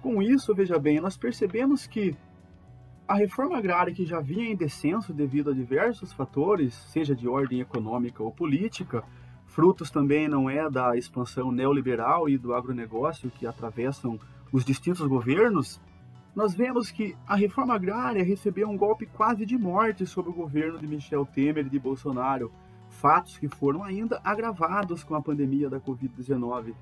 Com 0.01 0.21
isso, 0.21 0.53
veja 0.53 0.77
bem, 0.77 0.99
nós 0.99 1.17
percebemos 1.17 1.87
que 1.87 2.15
a 3.07 3.15
reforma 3.15 3.57
agrária 3.57 3.93
que 3.93 4.05
já 4.05 4.19
vinha 4.19 4.49
em 4.49 4.55
descenso 4.55 5.13
devido 5.13 5.51
a 5.51 5.53
diversos 5.53 6.11
fatores, 6.11 6.73
seja 6.73 7.15
de 7.15 7.27
ordem 7.27 7.61
econômica 7.61 8.21
ou 8.21 8.31
política, 8.31 9.03
frutos 9.57 9.89
também 9.89 10.27
não 10.27 10.47
é 10.47 10.69
da 10.69 10.95
expansão 10.95 11.51
neoliberal 11.51 12.29
e 12.29 12.37
do 12.37 12.53
agronegócio 12.53 13.31
que 13.31 13.47
atravessam 13.47 14.19
os 14.53 14.63
distintos 14.63 15.07
governos, 15.07 15.81
nós 16.35 16.53
vemos 16.53 16.91
que 16.91 17.15
a 17.25 17.35
reforma 17.35 17.73
agrária 17.73 18.23
recebeu 18.23 18.69
um 18.69 18.77
golpe 18.77 19.07
quase 19.07 19.47
de 19.47 19.57
morte 19.57 20.05
sobre 20.05 20.29
o 20.29 20.33
governo 20.35 20.77
de 20.77 20.85
Michel 20.85 21.25
Temer 21.25 21.65
e 21.65 21.69
de 21.71 21.79
Bolsonaro, 21.79 22.51
fatos 22.87 23.39
que 23.39 23.47
foram 23.47 23.83
ainda 23.83 24.21
agravados 24.23 25.03
com 25.03 25.15
a 25.15 25.21
pandemia 25.23 25.71
da 25.71 25.79
Covid-19. 25.79 26.75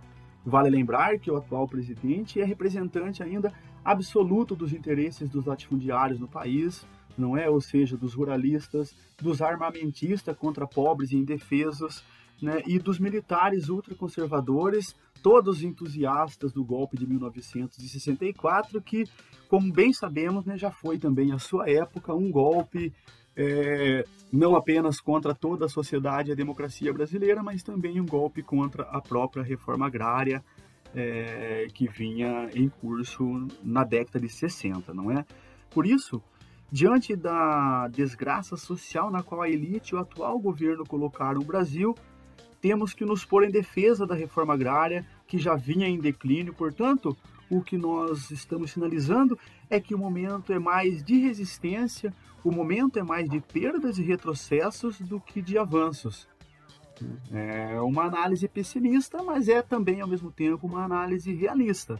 Vale 0.45 0.69
lembrar 0.69 1.17
que 1.17 1.31
o 1.31 1.37
atual 1.37 1.69
presidente 1.69 2.41
é 2.41 2.43
representante 2.43 3.23
ainda 3.23 3.53
absoluto 3.85 4.53
dos 4.53 4.73
interesses 4.73 5.29
dos 5.29 5.45
latifundiários 5.45 6.19
no 6.19 6.27
país, 6.27 6.85
não 7.17 7.37
é? 7.37 7.49
Ou 7.49 7.61
seja, 7.61 7.95
dos 7.95 8.13
ruralistas, 8.13 8.93
dos 9.17 9.41
armamentistas 9.41 10.35
contra 10.35 10.67
pobres 10.67 11.13
e 11.13 11.15
indefesos, 11.15 12.03
né? 12.45 12.61
E 12.65 12.79
dos 12.79 12.99
militares 12.99 13.67
ultraconservadores, 13.69 14.95
todos 15.21 15.63
entusiastas 15.63 16.53
do 16.53 16.63
golpe 16.63 16.95
de 16.95 17.07
1964, 17.07 18.81
que 18.81 19.03
como 19.49 19.71
bem 19.71 19.91
sabemos, 19.91 20.45
né, 20.45 20.57
já 20.57 20.71
foi 20.71 20.97
também 20.97 21.31
a 21.31 21.39
sua 21.39 21.69
época 21.69 22.13
um 22.13 22.31
golpe 22.31 22.93
é, 23.35 24.05
não 24.31 24.55
apenas 24.55 24.99
contra 24.99 25.33
toda 25.35 25.65
a 25.65 25.69
sociedade 25.69 26.29
e 26.29 26.33
a 26.33 26.35
democracia 26.35 26.93
brasileira, 26.93 27.43
mas 27.43 27.63
também 27.63 27.99
um 27.99 28.05
golpe 28.05 28.41
contra 28.41 28.83
a 28.83 29.01
própria 29.01 29.43
reforma 29.43 29.87
agrária 29.87 30.43
é, 30.93 31.67
que 31.73 31.87
vinha 31.87 32.49
em 32.53 32.69
curso 32.69 33.47
na 33.61 33.83
década 33.83 34.19
de 34.19 34.29
60, 34.29 34.93
não 34.93 35.11
é? 35.11 35.25
Por 35.69 35.85
isso, 35.85 36.21
diante 36.71 37.15
da 37.15 37.87
desgraça 37.89 38.55
social 38.55 39.11
na 39.11 39.21
qual 39.21 39.41
a 39.41 39.49
elite 39.49 39.93
e 39.93 39.97
o 39.97 39.99
atual 39.99 40.39
governo 40.39 40.85
colocaram 40.85 41.41
o 41.41 41.45
Brasil, 41.45 41.93
temos 42.65 42.95
que 42.95 43.05
nos 43.05 43.23
pôr 43.23 43.43
em 43.43 43.51
defesa 43.51 44.07
da 44.07 44.15
reforma 44.15 44.55
agrária 44.55 45.05
que 45.27 45.37
já 45.37 45.53
vinha 45.53 45.87
em 45.87 45.99
declínio, 45.99 46.51
portanto, 46.51 47.15
o 47.47 47.61
que 47.61 47.77
nós 47.77 48.31
estamos 48.31 48.71
sinalizando 48.71 49.37
é 49.69 49.79
que 49.79 49.93
o 49.93 49.99
momento 49.99 50.51
é 50.51 50.57
mais 50.57 51.03
de 51.03 51.19
resistência, 51.19 52.11
o 52.43 52.51
momento 52.51 52.97
é 52.97 53.03
mais 53.03 53.29
de 53.29 53.39
perdas 53.39 53.99
e 53.99 54.01
retrocessos 54.01 54.99
do 54.99 55.19
que 55.19 55.43
de 55.43 55.59
avanços. 55.59 56.27
É 57.31 57.79
uma 57.81 58.05
análise 58.05 58.47
pessimista, 58.47 59.21
mas 59.21 59.47
é 59.47 59.61
também 59.61 60.01
ao 60.01 60.07
mesmo 60.07 60.31
tempo 60.31 60.65
uma 60.65 60.83
análise 60.83 61.31
realista. 61.31 61.99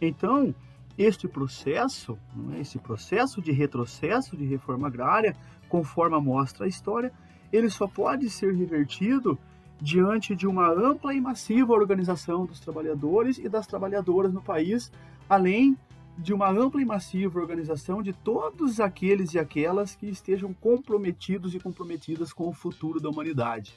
Então, 0.00 0.54
este 0.96 1.26
processo, 1.26 2.16
é? 2.54 2.60
esse 2.60 2.78
processo 2.78 3.42
de 3.42 3.50
retrocesso 3.50 4.36
de 4.36 4.44
reforma 4.44 4.86
agrária, 4.86 5.34
conforme 5.68 6.16
mostra 6.20 6.64
a 6.64 6.68
história, 6.68 7.12
ele 7.52 7.68
só 7.68 7.88
pode 7.88 8.30
ser 8.30 8.54
revertido 8.54 9.36
diante 9.80 10.34
de 10.34 10.46
uma 10.46 10.68
ampla 10.70 11.14
e 11.14 11.20
massiva 11.20 11.72
organização 11.72 12.46
dos 12.46 12.60
trabalhadores 12.60 13.38
e 13.38 13.48
das 13.48 13.66
trabalhadoras 13.66 14.32
no 14.32 14.42
país, 14.42 14.90
além 15.28 15.76
de 16.18 16.32
uma 16.32 16.48
ampla 16.48 16.80
e 16.80 16.84
massiva 16.84 17.38
organização 17.38 18.02
de 18.02 18.12
todos 18.12 18.80
aqueles 18.80 19.34
e 19.34 19.38
aquelas 19.38 19.94
que 19.94 20.06
estejam 20.06 20.54
comprometidos 20.54 21.54
e 21.54 21.60
comprometidas 21.60 22.32
com 22.32 22.48
o 22.48 22.54
futuro 22.54 23.00
da 23.00 23.10
humanidade. 23.10 23.74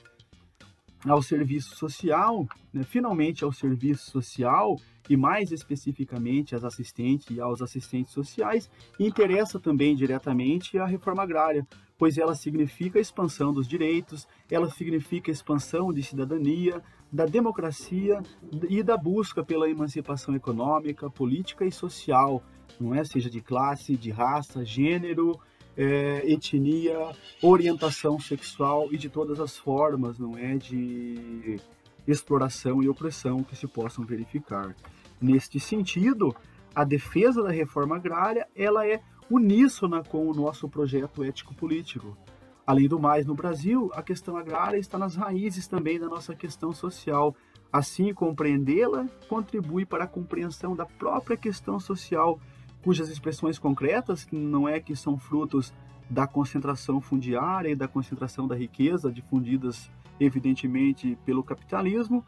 Ao 1.06 1.22
serviço 1.22 1.76
social, 1.76 2.48
né, 2.74 2.84
finalmente 2.84 3.44
ao 3.44 3.52
serviço 3.52 4.10
social, 4.10 4.78
e 5.10 5.18
mais 5.18 5.52
especificamente 5.52 6.56
às 6.56 6.64
assistentes 6.64 7.30
e 7.30 7.42
aos 7.42 7.62
assistentes 7.62 8.14
sociais, 8.14 8.70
interessa 9.00 9.60
também 9.60 9.96
diretamente 9.96 10.78
a 10.78 10.86
reforma 10.86 11.24
agrária, 11.24 11.66
pois 12.00 12.18
ela 12.18 12.34
significa 12.34 12.98
a 12.98 13.02
expansão 13.02 13.54
dos 13.54 13.68
direitos, 13.68 14.26
ela 14.50 14.70
significa 14.72 15.30
a 15.30 15.34
expansão 15.34 15.92
de 15.92 16.02
cidadania, 16.02 16.82
da 17.12 17.26
democracia 17.26 18.22
e 18.70 18.82
da 18.82 18.96
busca 18.96 19.44
pela 19.44 19.70
emancipação 19.70 20.34
econômica, 20.34 21.10
política 21.10 21.66
e 21.66 21.72
social, 21.72 22.42
não 22.80 22.96
é? 22.96 23.04
Seja 23.04 23.30
de 23.30 23.42
classe, 23.42 23.98
de 23.98 24.12
raça, 24.12 24.64
gênero, 24.64 25.38
é, 25.76 26.24
etnia, 26.32 27.12
orientação 27.42 28.18
sexual 28.18 28.88
e 28.92 28.98
de 28.98 29.10
todas 29.10 29.40
as 29.42 29.58
formas, 29.58 30.18
não 30.18 30.38
é, 30.38 30.56
de 30.56 31.60
exploração 32.08 32.82
e 32.82 32.88
opressão 32.88 33.44
que 33.44 33.58
se 33.58 33.68
possam 33.68 34.06
verificar. 34.06 34.74
Neste 35.22 35.60
sentido, 35.60 36.34
a 36.74 36.86
defesa 36.86 37.44
da 37.44 37.52
reforma 37.52 37.98
agrária 37.98 38.48
ela 38.56 38.88
é 38.88 39.02
uníssona 39.30 40.04
com 40.04 40.28
o 40.28 40.34
nosso 40.34 40.68
projeto 40.68 41.24
ético-político. 41.24 42.18
Além 42.66 42.88
do 42.88 43.00
mais, 43.00 43.26
no 43.26 43.36
Brasil, 43.36 43.92
a 43.94 44.02
questão 44.02 44.38
agrária 44.38 44.78
está 44.78 44.98
nas 44.98 45.16
raízes 45.16 45.68
também 45.68 46.00
da 46.00 46.08
nossa 46.08 46.36
questão 46.36 46.72
social. 46.74 47.36
Assim, 47.72 48.14
compreendê-la 48.14 49.08
contribui 49.28 49.86
para 49.86 50.06
a 50.06 50.08
compreensão 50.08 50.76
da 50.76 50.86
própria 50.86 51.38
questão 51.38 51.80
social, 51.80 52.40
cujas 52.84 53.10
expressões 53.10 53.60
concretas, 53.60 54.24
que 54.24 54.36
não 54.36 54.68
é 54.68 54.80
que 54.80 54.96
são 54.96 55.18
frutos 55.18 55.74
da 56.10 56.26
concentração 56.26 57.00
fundiária 57.00 57.70
e 57.70 57.76
da 57.76 57.88
concentração 57.88 58.48
da 58.48 58.56
riqueza, 58.56 59.12
difundidas 59.12 59.92
evidentemente 60.20 61.18
pelo 61.26 61.44
capitalismo, 61.44 62.26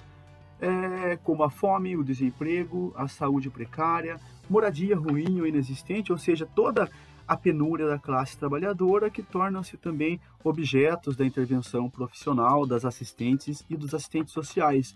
é, 0.60 1.17
como 1.24 1.43
a 1.43 1.50
fome, 1.50 1.98
o 1.98 2.03
desemprego, 2.03 2.93
a 2.96 3.08
saúde 3.08 3.50
precária, 3.50 4.20
moradia 4.51 4.98
ruim 4.98 5.39
ou 5.39 5.48
inexistente, 5.48 6.12
ou 6.12 6.17
seja, 6.17 6.46
toda 6.46 6.89
a 7.25 7.38
penúria 7.38 7.88
da 7.88 7.98
classe 7.98 8.38
trabalhadora 8.38 9.10
que 9.10 9.24
tornam-se 9.24 9.77
também 9.77 10.20
objetos 10.43 11.15
da 11.15 11.25
intervenção 11.25 11.89
profissional 11.89 12.67
das 12.67 12.84
assistentes 12.84 13.63
e 13.70 13.77
dos 13.77 13.93
assistentes 13.93 14.34
sociais. 14.34 14.93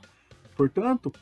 Portanto, 0.58 1.14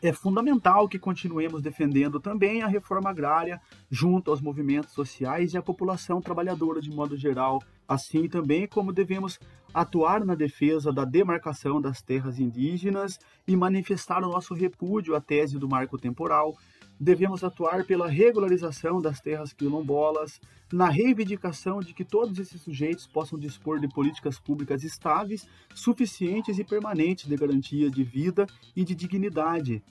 é 0.00 0.12
fundamental 0.12 0.88
que 0.88 0.98
continuemos 0.98 1.60
defendendo 1.60 2.18
também 2.18 2.62
a 2.62 2.66
reforma 2.66 3.10
agrária 3.10 3.60
junto 3.90 4.30
aos 4.30 4.40
movimentos 4.40 4.92
sociais 4.92 5.52
e 5.52 5.58
à 5.58 5.62
população 5.62 6.20
trabalhadora 6.20 6.80
de 6.80 6.90
modo 6.90 7.16
geral, 7.16 7.62
assim 7.86 8.28
também 8.28 8.66
como 8.66 8.92
devemos 8.92 9.38
atuar 9.74 10.24
na 10.24 10.34
defesa 10.34 10.92
da 10.92 11.04
demarcação 11.04 11.80
das 11.80 12.00
terras 12.00 12.38
indígenas 12.38 13.18
e 13.46 13.56
manifestar 13.56 14.18
o 14.24 14.30
nosso 14.30 14.54
repúdio 14.54 15.14
à 15.14 15.20
tese 15.20 15.58
do 15.58 15.68
marco 15.68 15.98
temporal, 15.98 16.56
devemos 17.00 17.44
atuar 17.44 17.84
pela 17.84 18.08
regularização 18.08 19.00
das 19.00 19.20
terras 19.20 19.52
quilombolas, 19.52 20.40
na 20.72 20.88
reivindicação 20.88 21.80
de 21.80 21.94
que 21.94 22.04
todos 22.04 22.38
esses 22.38 22.60
sujeitos 22.60 23.06
possam 23.06 23.38
dispor 23.38 23.80
de 23.80 23.88
políticas 23.88 24.38
públicas 24.38 24.82
estáveis, 24.82 25.46
suficientes 25.74 26.58
e 26.58 26.64
permanentes 26.64 27.26
de 27.26 27.36
garantia 27.36 27.90
de 27.90 28.02
vida 28.02 28.46
e 28.74 28.84
de 28.84 28.94
dignidade. 28.94 29.82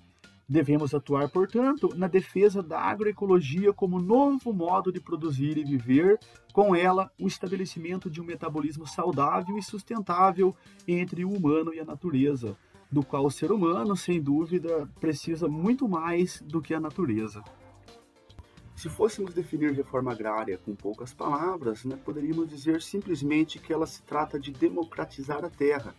Devemos 0.49 0.93
atuar, 0.93 1.29
portanto, 1.29 1.89
na 1.95 2.07
defesa 2.07 2.63
da 2.63 2.79
agroecologia 2.79 3.73
como 3.73 3.99
novo 3.99 4.53
modo 4.53 4.93
de 4.93 5.01
produzir 5.01 5.57
e 5.57 5.63
viver, 5.63 6.17
com 6.53 6.73
ela 6.73 7.11
o 7.19 7.27
estabelecimento 7.27 8.09
de 8.09 8.21
um 8.21 8.23
metabolismo 8.23 8.87
saudável 8.87 9.57
e 9.57 9.63
sustentável 9.63 10.55
entre 10.87 11.25
o 11.25 11.33
humano 11.33 11.73
e 11.73 11.79
a 11.81 11.85
natureza 11.85 12.55
do 12.91 13.03
qual 13.03 13.25
o 13.25 13.31
ser 13.31 13.51
humano, 13.51 13.95
sem 13.95 14.21
dúvida, 14.21 14.89
precisa 14.99 15.47
muito 15.47 15.87
mais 15.87 16.41
do 16.41 16.61
que 16.61 16.73
a 16.73 16.79
natureza. 16.79 17.43
Se 18.75 18.89
fôssemos 18.89 19.33
definir 19.33 19.73
reforma 19.73 20.11
agrária 20.11 20.57
com 20.57 20.75
poucas 20.75 21.13
palavras, 21.13 21.83
né, 21.83 21.97
poderíamos 21.97 22.47
dizer 22.47 22.81
simplesmente 22.81 23.57
que 23.57 23.73
ela 23.73 23.87
se 23.87 24.03
trata 24.03 24.39
de 24.39 24.51
democratizar 24.51 25.43
a 25.43 25.49
terra, 25.49 25.95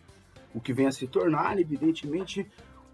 o 0.54 0.61
que 0.61 0.73
vem 0.73 0.87
a 0.87 0.92
se 0.92 1.07
tornar, 1.07 1.59
evidentemente, 1.59 2.47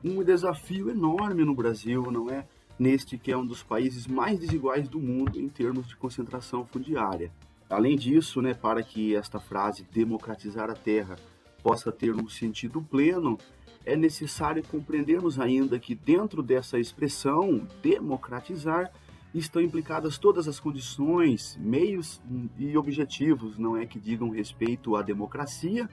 um 0.02 0.24
desafio 0.24 0.90
enorme 0.90 1.44
no 1.44 1.54
Brasil, 1.54 2.10
não 2.10 2.30
é? 2.30 2.46
Neste 2.78 3.16
que 3.16 3.30
é 3.30 3.36
um 3.36 3.46
dos 3.46 3.62
países 3.62 4.06
mais 4.06 4.38
desiguais 4.38 4.88
do 4.88 4.98
mundo 4.98 5.38
em 5.38 5.48
termos 5.48 5.86
de 5.86 5.96
concentração 5.96 6.64
fundiária. 6.64 7.30
Além 7.70 7.96
disso, 7.96 8.42
né, 8.42 8.54
para 8.54 8.82
que 8.82 9.14
esta 9.14 9.38
frase 9.38 9.86
democratizar 9.92 10.70
a 10.70 10.74
terra 10.74 11.16
possa 11.62 11.92
ter 11.92 12.14
um 12.14 12.28
sentido 12.28 12.82
pleno, 12.82 13.38
é 13.84 13.96
necessário 13.96 14.62
compreendermos 14.62 15.38
ainda 15.38 15.78
que 15.78 15.94
dentro 15.94 16.42
dessa 16.42 16.78
expressão 16.78 17.66
democratizar 17.82 18.90
estão 19.34 19.60
implicadas 19.60 20.16
todas 20.16 20.46
as 20.46 20.60
condições, 20.60 21.58
meios 21.60 22.22
e 22.58 22.76
objetivos, 22.76 23.58
não 23.58 23.76
é 23.76 23.84
que 23.84 23.98
digam 23.98 24.30
respeito 24.30 24.94
à 24.96 25.02
democracia, 25.02 25.88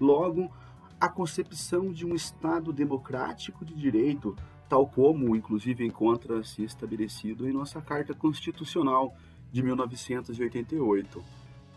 logo 0.00 0.50
a 0.98 1.08
concepção 1.08 1.92
de 1.92 2.06
um 2.06 2.14
Estado 2.14 2.72
democrático 2.72 3.64
de 3.64 3.74
direito, 3.74 4.34
tal 4.68 4.86
como, 4.86 5.36
inclusive, 5.36 5.84
encontra-se 5.84 6.64
estabelecido 6.64 7.46
em 7.48 7.52
nossa 7.52 7.82
Carta 7.82 8.14
Constitucional 8.14 9.14
de 9.52 9.62
1988. 9.62 11.22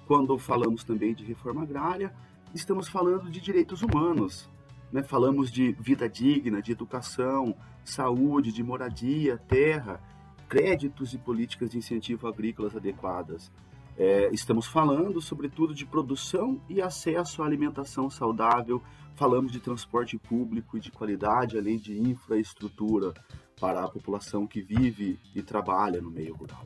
Quando 0.07 0.37
falamos 0.39 0.83
também 0.83 1.13
de 1.13 1.25
reforma 1.25 1.63
agrária, 1.63 2.13
estamos 2.55 2.87
falando 2.87 3.29
de 3.29 3.41
direitos 3.41 3.81
humanos. 3.81 4.49
Né? 4.91 5.03
Falamos 5.03 5.51
de 5.51 5.71
vida 5.73 6.07
digna, 6.09 6.61
de 6.61 6.71
educação, 6.71 7.55
saúde, 7.83 8.51
de 8.51 8.63
moradia, 8.63 9.37
terra, 9.37 10.01
créditos 10.47 11.13
e 11.13 11.17
políticas 11.17 11.69
de 11.69 11.77
incentivo 11.77 12.27
agrícolas 12.27 12.75
adequadas. 12.75 13.51
É, 13.97 14.29
estamos 14.33 14.65
falando, 14.65 15.21
sobretudo, 15.21 15.73
de 15.73 15.85
produção 15.85 16.61
e 16.69 16.81
acesso 16.81 17.43
à 17.43 17.45
alimentação 17.45 18.09
saudável, 18.09 18.81
falamos 19.15 19.51
de 19.51 19.59
transporte 19.59 20.17
público 20.17 20.77
e 20.77 20.79
de 20.79 20.89
qualidade, 20.89 21.57
além 21.57 21.77
de 21.77 21.99
infraestrutura 21.99 23.13
para 23.59 23.83
a 23.83 23.89
população 23.89 24.47
que 24.47 24.61
vive 24.61 25.19
e 25.35 25.43
trabalha 25.43 26.01
no 26.01 26.09
meio 26.09 26.33
rural. 26.33 26.65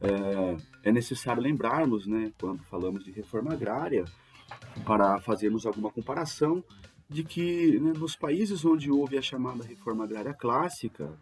É, 0.00 0.88
é 0.88 0.92
necessário 0.92 1.42
lembrarmos, 1.42 2.06
né, 2.06 2.32
quando 2.40 2.62
falamos 2.64 3.04
de 3.04 3.10
reforma 3.10 3.52
agrária, 3.52 4.04
para 4.84 5.20
fazermos 5.20 5.66
alguma 5.66 5.90
comparação, 5.90 6.64
de 7.08 7.22
que 7.22 7.78
né, 7.78 7.92
nos 7.96 8.16
países 8.16 8.64
onde 8.64 8.90
houve 8.90 9.16
a 9.16 9.22
chamada 9.22 9.64
reforma 9.64 10.04
agrária 10.04 10.34
clássica, 10.34 11.12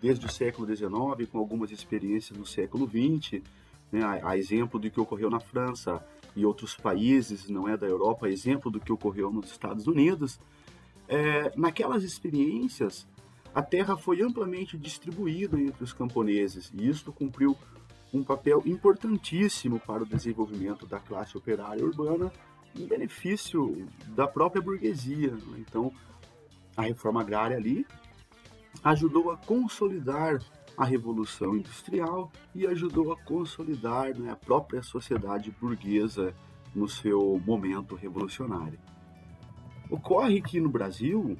desde 0.00 0.26
o 0.26 0.30
século 0.30 0.66
XIX, 0.66 1.28
com 1.30 1.38
algumas 1.38 1.70
experiências 1.70 2.38
no 2.38 2.46
século 2.46 2.86
XX, 2.86 3.42
né, 3.90 4.02
a, 4.02 4.30
a, 4.30 4.38
exemplo 4.38 4.78
do 4.78 4.90
que 4.90 5.00
ocorreu 5.00 5.30
na 5.30 5.40
França 5.40 6.04
e 6.36 6.44
outros 6.44 6.76
países, 6.76 7.48
não 7.48 7.68
é 7.68 7.76
da 7.76 7.86
Europa, 7.86 8.28
exemplo 8.28 8.70
do 8.70 8.80
que 8.80 8.92
ocorreu 8.92 9.32
nos 9.32 9.50
Estados 9.50 9.86
Unidos, 9.86 10.38
é, 11.08 11.52
naquelas 11.56 12.02
experiências 12.02 13.06
a 13.54 13.62
terra 13.62 13.96
foi 13.96 14.20
amplamente 14.20 14.76
distribuída 14.76 15.60
entre 15.60 15.84
os 15.84 15.92
camponeses 15.92 16.72
e 16.74 16.88
isto 16.88 17.12
cumpriu 17.12 17.56
um 18.12 18.24
papel 18.24 18.62
importantíssimo 18.66 19.78
para 19.78 20.02
o 20.02 20.06
desenvolvimento 20.06 20.86
da 20.86 20.98
classe 20.98 21.36
operária 21.36 21.84
urbana 21.84 22.32
em 22.76 22.86
benefício 22.86 23.86
da 24.08 24.26
própria 24.26 24.62
burguesia. 24.62 25.32
Né? 25.32 25.58
Então, 25.58 25.92
a 26.76 26.82
reforma 26.82 27.20
agrária 27.20 27.56
ali 27.56 27.86
ajudou 28.82 29.30
a 29.30 29.36
consolidar 29.36 30.40
a 30.76 30.84
Revolução 30.84 31.56
Industrial 31.56 32.30
e 32.54 32.66
ajudou 32.66 33.12
a 33.12 33.16
consolidar 33.16 34.14
né, 34.18 34.30
a 34.30 34.36
própria 34.36 34.82
sociedade 34.82 35.50
burguesa 35.60 36.34
no 36.74 36.88
seu 36.88 37.40
momento 37.46 37.94
revolucionário. 37.94 38.78
Ocorre 39.88 40.40
que 40.40 40.60
no 40.60 40.68
Brasil 40.68 41.38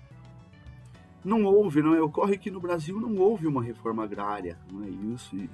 não 1.24 1.44
houve, 1.44 1.82
não 1.82 1.94
é? 1.94 2.02
Ocorre 2.02 2.38
que 2.38 2.50
no 2.50 2.60
Brasil 2.60 3.00
não 3.00 3.16
houve 3.16 3.46
uma 3.46 3.62
reforma 3.62 4.04
agrária, 4.04 4.58
não 4.70 4.84
é 4.84 4.88
isso? 4.88 5.34
E, 5.34 5.50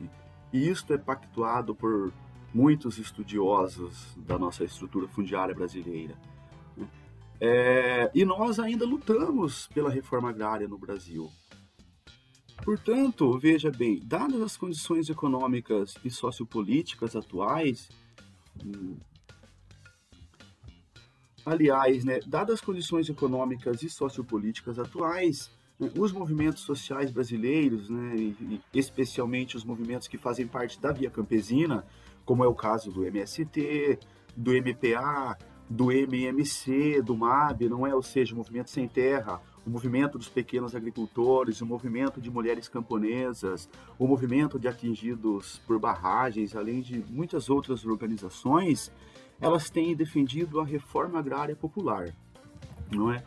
e 0.53 0.69
isto 0.69 0.93
é 0.93 0.99
pactuado 0.99 1.75
por 1.75 2.13
muitos 2.53 2.99
estudiosos 2.99 4.15
da 4.17 4.39
nossa 4.39 4.65
estrutura 4.65 5.07
fundiária 5.09 5.55
brasileira. 5.55 6.17
Né? 6.77 6.89
É, 7.41 8.11
e 8.15 8.25
nós 8.25 8.59
ainda 8.59 8.85
lutamos 8.85 9.69
pela 9.69 9.91
reforma 9.91 10.31
agrária 10.31 10.69
no 10.69 10.79
Brasil. 10.79 11.31
Portanto, 12.65 13.39
veja 13.39 13.71
bem, 13.71 14.01
dadas 14.05 14.41
as 14.43 14.57
condições 14.57 15.09
econômicas 15.09 15.95
e 16.05 16.11
sociopolíticas 16.11 17.17
atuais, 17.17 17.89
hum, 18.63 18.97
aliás, 21.45 22.05
né, 22.05 22.21
dadas 22.27 22.57
as 22.57 22.61
condições 22.61 23.09
econômicas 23.09 23.83
e 23.83 23.89
sociopolíticas 23.89 24.79
atuais, 24.79 25.51
né, 25.79 25.91
os 25.97 26.13
movimentos 26.13 26.63
sociais 26.63 27.11
brasileiros, 27.11 27.89
né, 27.89 28.35
especialmente 28.75 29.57
os 29.57 29.65
movimentos 29.65 30.07
que 30.07 30.19
fazem 30.19 30.47
parte 30.47 30.79
da 30.79 30.93
Via 30.93 31.11
Campesina, 31.11 31.87
como 32.31 32.45
é 32.45 32.47
o 32.47 32.55
caso 32.55 32.93
do 32.93 33.05
MST, 33.05 33.99
do 34.37 34.53
MPA, 34.53 35.37
do 35.69 35.91
MMC, 35.91 37.03
do 37.03 37.17
MAB, 37.17 37.63
não 37.63 37.85
é? 37.85 37.93
Ou 37.93 38.05
seja, 38.05 38.35
o 38.35 38.37
Movimento 38.37 38.71
Sem 38.71 38.87
Terra, 38.87 39.43
o 39.67 39.71
movimento 39.71 40.17
dos 40.17 40.29
pequenos 40.29 40.77
agricultores, 40.77 41.61
o 41.61 41.67
movimento 41.67 42.21
de 42.21 42.31
mulheres 42.31 42.69
camponesas, 42.69 43.69
o 43.99 44.07
movimento 44.07 44.61
de 44.61 44.69
atingidos 44.69 45.61
por 45.67 45.81
barragens, 45.81 46.55
além 46.55 46.83
de 46.83 47.05
muitas 47.11 47.51
outras 47.51 47.85
organizações, 47.85 48.93
elas 49.41 49.69
têm 49.69 49.97
defendido 49.97 50.61
a 50.61 50.65
reforma 50.65 51.19
agrária 51.19 51.57
popular, 51.57 52.15
não 52.93 53.13
é? 53.13 53.25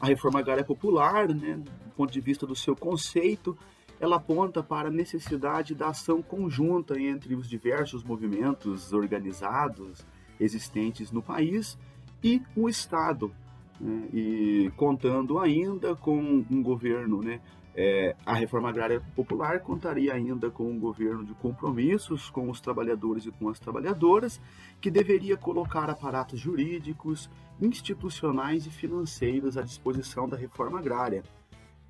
A 0.00 0.06
reforma 0.06 0.38
agrária 0.38 0.64
popular, 0.64 1.28
né, 1.28 1.56
do 1.58 1.90
ponto 1.94 2.10
de 2.10 2.22
vista 2.22 2.46
do 2.46 2.56
seu 2.56 2.74
conceito, 2.74 3.54
ela 4.00 4.16
aponta 4.16 4.62
para 4.62 4.88
a 4.88 4.92
necessidade 4.92 5.74
da 5.74 5.88
ação 5.88 6.22
conjunta 6.22 6.98
entre 7.00 7.34
os 7.34 7.48
diversos 7.48 8.02
movimentos 8.04 8.92
organizados 8.92 10.06
existentes 10.38 11.10
no 11.10 11.22
país 11.22 11.78
e 12.22 12.42
o 12.54 12.68
Estado, 12.68 13.32
né, 13.80 14.08
e 14.12 14.72
contando 14.76 15.38
ainda 15.38 15.94
com 15.94 16.44
um 16.50 16.62
governo, 16.62 17.22
né, 17.22 17.40
é, 17.78 18.16
a 18.24 18.32
reforma 18.32 18.70
agrária 18.70 19.02
popular 19.14 19.60
contaria 19.60 20.14
ainda 20.14 20.50
com 20.50 20.64
um 20.64 20.78
governo 20.78 21.22
de 21.24 21.34
compromissos 21.34 22.30
com 22.30 22.48
os 22.48 22.58
trabalhadores 22.58 23.26
e 23.26 23.30
com 23.30 23.50
as 23.50 23.58
trabalhadoras, 23.58 24.40
que 24.80 24.90
deveria 24.90 25.36
colocar 25.36 25.90
aparatos 25.90 26.40
jurídicos, 26.40 27.28
institucionais 27.60 28.66
e 28.66 28.70
financeiros 28.70 29.58
à 29.58 29.62
disposição 29.62 30.26
da 30.26 30.38
reforma 30.38 30.78
agrária. 30.78 31.22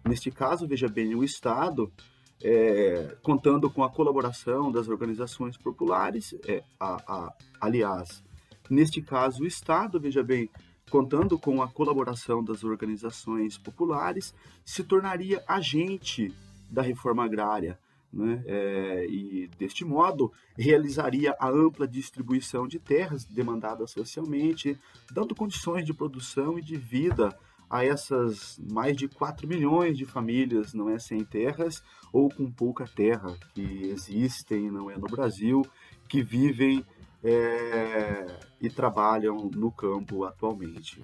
Neste 0.07 0.31
caso, 0.31 0.69
veja 0.69 0.89
bem, 0.89 1.17
o 1.17 1.25
Estado, 1.25 1.93
é, 2.41 3.17
contando 3.23 3.69
com 3.69 3.83
a 3.83 3.91
colaboração 3.91 4.71
das 4.71 4.87
organizações 4.89 5.57
populares, 5.57 6.33
é, 6.47 6.63
a, 6.79 6.95
a, 7.13 7.35
aliás, 7.61 8.23
neste 8.71 9.03
caso, 9.03 9.43
o 9.43 9.47
Estado, 9.47 9.99
veja 9.99 10.23
bem, 10.23 10.49
contando 10.91 11.37
com 11.37 11.61
a 11.61 11.69
colaboração 11.69 12.45
das 12.45 12.63
organizações 12.63 13.59
populares, 13.59 14.33
se 14.65 14.85
tornaria 14.85 15.43
agente 15.49 16.33
da 16.71 16.83
reforma 16.83 17.25
agrária. 17.25 17.77
Né? 18.13 18.45
É, 18.47 19.07
e, 19.09 19.51
deste 19.59 19.85
modo, 19.85 20.33
realizaria 20.57 21.35
a 21.41 21.49
ampla 21.49 21.87
distribuição 21.87 22.69
de 22.69 22.79
terras 22.79 23.25
demandadas 23.25 23.91
socialmente, 23.91 24.79
dando 25.11 25.35
condições 25.35 25.85
de 25.85 25.93
produção 25.93 26.57
e 26.57 26.63
de 26.63 26.77
vida 26.77 27.37
a 27.69 27.85
essas 27.85 28.59
mais 28.71 28.97
de 28.97 29.09
4 29.09 29.47
milhões 29.47 29.99
de 29.99 30.05
famílias 30.05 30.73
não 30.73 30.89
é 30.89 30.99
sem 30.99 31.25
terras 31.25 31.83
ou 32.13 32.29
com 32.29 32.51
pouca 32.51 32.87
terra 32.87 33.37
que 33.55 33.89
existem 33.89 34.71
não 34.71 34.91
é 34.91 34.97
no 34.97 35.07
Brasil 35.07 35.63
que 36.09 36.23
vivem 36.23 36.85
é, 37.23 38.39
e 38.61 38.71
trabalham 38.71 39.51
no 39.55 39.73
campo 39.73 40.25
atualmente. 40.25 41.03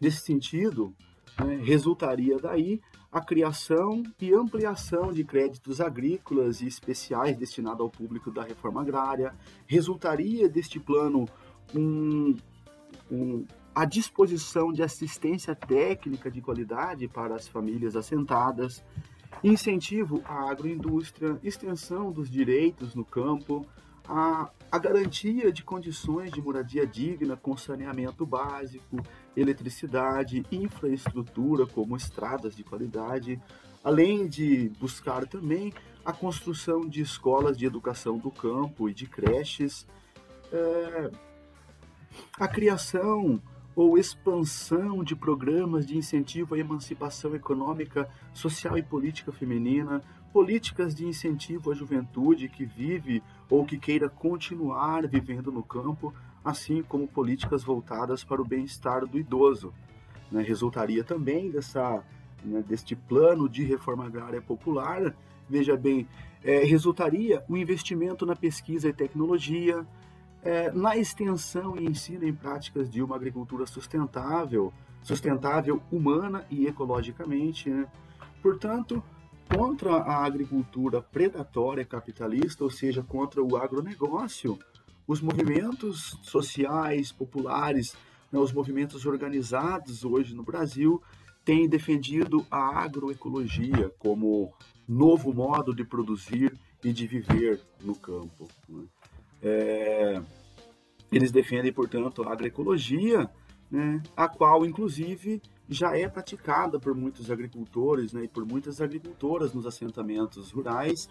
Nesse 0.00 0.20
sentido, 0.20 0.94
né, 1.38 1.56
resultaria 1.56 2.38
daí 2.38 2.80
a 3.10 3.20
criação 3.20 4.02
e 4.20 4.34
ampliação 4.34 5.12
de 5.12 5.24
créditos 5.24 5.80
agrícolas 5.80 6.60
e 6.60 6.66
especiais 6.66 7.36
destinados 7.36 7.80
ao 7.80 7.90
público 7.90 8.30
da 8.30 8.42
reforma 8.42 8.82
agrária. 8.82 9.34
Resultaria 9.66 10.48
deste 10.48 10.78
plano 10.78 11.26
um, 11.74 12.36
um, 13.10 13.46
a 13.76 13.84
disposição 13.84 14.72
de 14.72 14.82
assistência 14.82 15.54
técnica 15.54 16.30
de 16.30 16.40
qualidade 16.40 17.06
para 17.06 17.34
as 17.34 17.46
famílias 17.46 17.94
assentadas, 17.94 18.82
incentivo 19.44 20.22
à 20.24 20.50
agroindústria, 20.50 21.38
extensão 21.42 22.10
dos 22.10 22.30
direitos 22.30 22.94
no 22.94 23.04
campo, 23.04 23.66
a, 24.08 24.48
a 24.72 24.78
garantia 24.78 25.52
de 25.52 25.62
condições 25.62 26.32
de 26.32 26.40
moradia 26.40 26.86
digna 26.86 27.36
com 27.36 27.54
saneamento 27.54 28.24
básico, 28.24 28.96
eletricidade, 29.36 30.46
infraestrutura 30.50 31.66
como 31.66 31.98
estradas 31.98 32.56
de 32.56 32.64
qualidade, 32.64 33.38
além 33.84 34.26
de 34.26 34.70
buscar 34.80 35.26
também 35.26 35.70
a 36.02 36.14
construção 36.14 36.88
de 36.88 37.02
escolas 37.02 37.58
de 37.58 37.66
educação 37.66 38.16
do 38.16 38.30
campo 38.30 38.88
e 38.88 38.94
de 38.94 39.06
creches, 39.06 39.86
é, 40.50 41.10
a 42.40 42.48
criação 42.48 43.38
ou 43.76 43.98
expansão 43.98 45.04
de 45.04 45.14
programas 45.14 45.86
de 45.86 45.98
incentivo 45.98 46.54
à 46.54 46.58
emancipação 46.58 47.34
econômica, 47.34 48.08
social 48.32 48.78
e 48.78 48.82
política 48.82 49.30
feminina, 49.30 50.02
políticas 50.32 50.94
de 50.94 51.06
incentivo 51.06 51.70
à 51.70 51.74
juventude 51.74 52.48
que 52.48 52.64
vive 52.64 53.22
ou 53.50 53.66
que 53.66 53.78
queira 53.78 54.08
continuar 54.08 55.06
vivendo 55.06 55.52
no 55.52 55.62
campo, 55.62 56.14
assim 56.42 56.82
como 56.82 57.06
políticas 57.06 57.62
voltadas 57.62 58.24
para 58.24 58.40
o 58.40 58.46
bem-estar 58.46 59.06
do 59.06 59.18
idoso. 59.18 59.74
Né? 60.32 60.42
Resultaria 60.42 61.04
também 61.04 61.50
dessa, 61.50 62.02
né, 62.42 62.64
deste 62.66 62.96
plano 62.96 63.46
de 63.46 63.62
reforma 63.62 64.06
agrária 64.06 64.40
popular, 64.40 65.14
veja 65.48 65.76
bem, 65.76 66.08
é, 66.42 66.64
resultaria 66.64 67.44
o 67.46 67.56
investimento 67.58 68.24
na 68.24 68.34
pesquisa 68.34 68.88
e 68.88 68.92
tecnologia, 68.92 69.86
é, 70.46 70.70
na 70.70 70.96
extensão 70.96 71.76
e 71.76 71.84
ensino 71.84 72.24
em 72.24 72.32
práticas 72.32 72.88
de 72.88 73.02
uma 73.02 73.16
agricultura 73.16 73.66
sustentável, 73.66 74.72
sustentável 75.02 75.82
humana 75.90 76.46
e 76.48 76.68
ecologicamente. 76.68 77.68
Né? 77.68 77.84
Portanto, 78.40 79.02
contra 79.52 79.96
a 79.96 80.24
agricultura 80.24 81.02
predatória 81.02 81.84
capitalista, 81.84 82.62
ou 82.62 82.70
seja, 82.70 83.02
contra 83.02 83.42
o 83.42 83.56
agronegócio, 83.56 84.56
os 85.04 85.20
movimentos 85.20 86.16
sociais, 86.22 87.10
populares, 87.10 87.96
né, 88.30 88.38
os 88.38 88.52
movimentos 88.52 89.04
organizados 89.04 90.04
hoje 90.04 90.32
no 90.32 90.44
Brasil 90.44 91.02
têm 91.44 91.68
defendido 91.68 92.46
a 92.48 92.84
agroecologia 92.84 93.92
como 93.98 94.52
novo 94.86 95.34
modo 95.34 95.74
de 95.74 95.84
produzir 95.84 96.56
e 96.84 96.92
de 96.92 97.04
viver 97.04 97.60
no 97.82 97.96
campo. 97.96 98.48
Né? 98.68 98.84
É, 99.48 100.20
eles 101.12 101.30
defendem, 101.30 101.72
portanto, 101.72 102.24
a 102.24 102.32
agroecologia, 102.32 103.30
né, 103.70 104.02
a 104.16 104.28
qual, 104.28 104.66
inclusive, 104.66 105.40
já 105.68 105.96
é 105.96 106.08
praticada 106.08 106.80
por 106.80 106.96
muitos 106.96 107.30
agricultores 107.30 108.12
né, 108.12 108.24
e 108.24 108.28
por 108.28 108.44
muitas 108.44 108.80
agricultoras 108.80 109.54
nos 109.54 109.64
assentamentos 109.64 110.50
rurais 110.50 111.08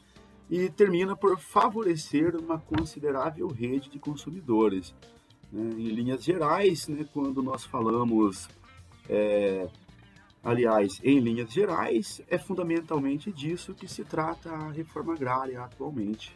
e 0.50 0.70
termina 0.70 1.16
por 1.16 1.40
favorecer 1.40 2.36
uma 2.36 2.60
considerável 2.60 3.48
rede 3.48 3.90
de 3.90 4.00
consumidores. 4.00 4.94
Né? 5.52 5.70
Em 5.78 5.88
linhas 5.88 6.22
gerais, 6.22 6.90
né, 6.90 7.06
quando 7.14 7.42
nós 7.42 7.64
falamos, 7.64 8.50
é, 9.10 9.68
aliás, 10.44 11.00
em 11.04 11.20
linhas 11.20 11.54
gerais, 11.54 12.22
é 12.28 12.38
fundamentalmente 12.38 13.32
disso 13.32 13.74
que 13.74 13.88
se 13.88 14.04
trata 14.04 14.50
a 14.50 14.72
reforma 14.72 15.14
agrária 15.14 15.62
atualmente. 15.62 16.36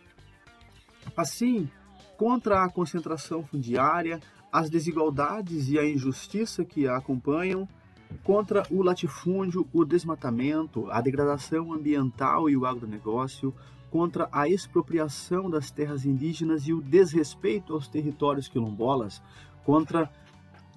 Assim, 1.16 1.70
contra 2.20 2.66
a 2.66 2.70
concentração 2.70 3.46
fundiária, 3.46 4.20
as 4.52 4.70
desigualdades 4.70 5.70
e 5.70 5.80
a 5.80 5.88
injustiça 5.88 6.66
que 6.66 6.86
a 6.86 6.98
acompanham, 6.98 7.66
contra 8.26 8.62
o 8.70 8.84
latifúndio, 8.84 9.66
o 9.72 9.86
desmatamento, 9.86 10.92
a 10.92 11.00
degradação 11.00 11.72
ambiental 11.72 12.50
e 12.50 12.58
o 12.58 12.66
agronegócio, 12.66 13.56
contra 13.90 14.28
a 14.34 14.50
expropriação 14.50 15.50
das 15.50 15.72
terras 15.72 16.04
indígenas 16.06 16.68
e 16.68 16.74
o 16.74 16.82
desrespeito 16.82 17.72
aos 17.72 17.88
territórios 17.88 18.50
quilombolas, 18.50 19.22
contra 19.64 20.12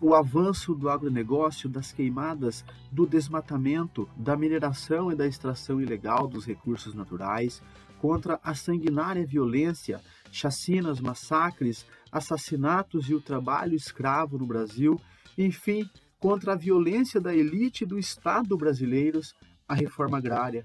o 0.00 0.14
avanço 0.14 0.76
do 0.76 0.88
agronegócio, 0.88 1.68
das 1.68 1.90
queimadas, 1.90 2.64
do 2.90 3.04
desmatamento, 3.04 4.08
da 4.16 4.36
mineração 4.36 5.10
e 5.10 5.16
da 5.16 5.26
extração 5.26 5.80
ilegal 5.80 6.28
dos 6.28 6.46
recursos 6.46 6.94
naturais, 6.94 7.60
contra 8.00 8.40
a 8.42 8.52
sanguinária 8.52 9.24
violência, 9.24 10.00
chacinas, 10.32 10.98
massacres, 10.98 11.86
assassinatos 12.10 13.08
e 13.08 13.14
o 13.14 13.20
trabalho 13.20 13.76
escravo 13.76 14.38
no 14.38 14.46
Brasil, 14.46 14.98
enfim, 15.36 15.88
contra 16.18 16.54
a 16.54 16.56
violência 16.56 17.20
da 17.20 17.34
elite 17.34 17.84
do 17.84 17.98
Estado 17.98 18.56
brasileiros, 18.56 19.34
a 19.68 19.74
reforma 19.74 20.18
agrária, 20.18 20.64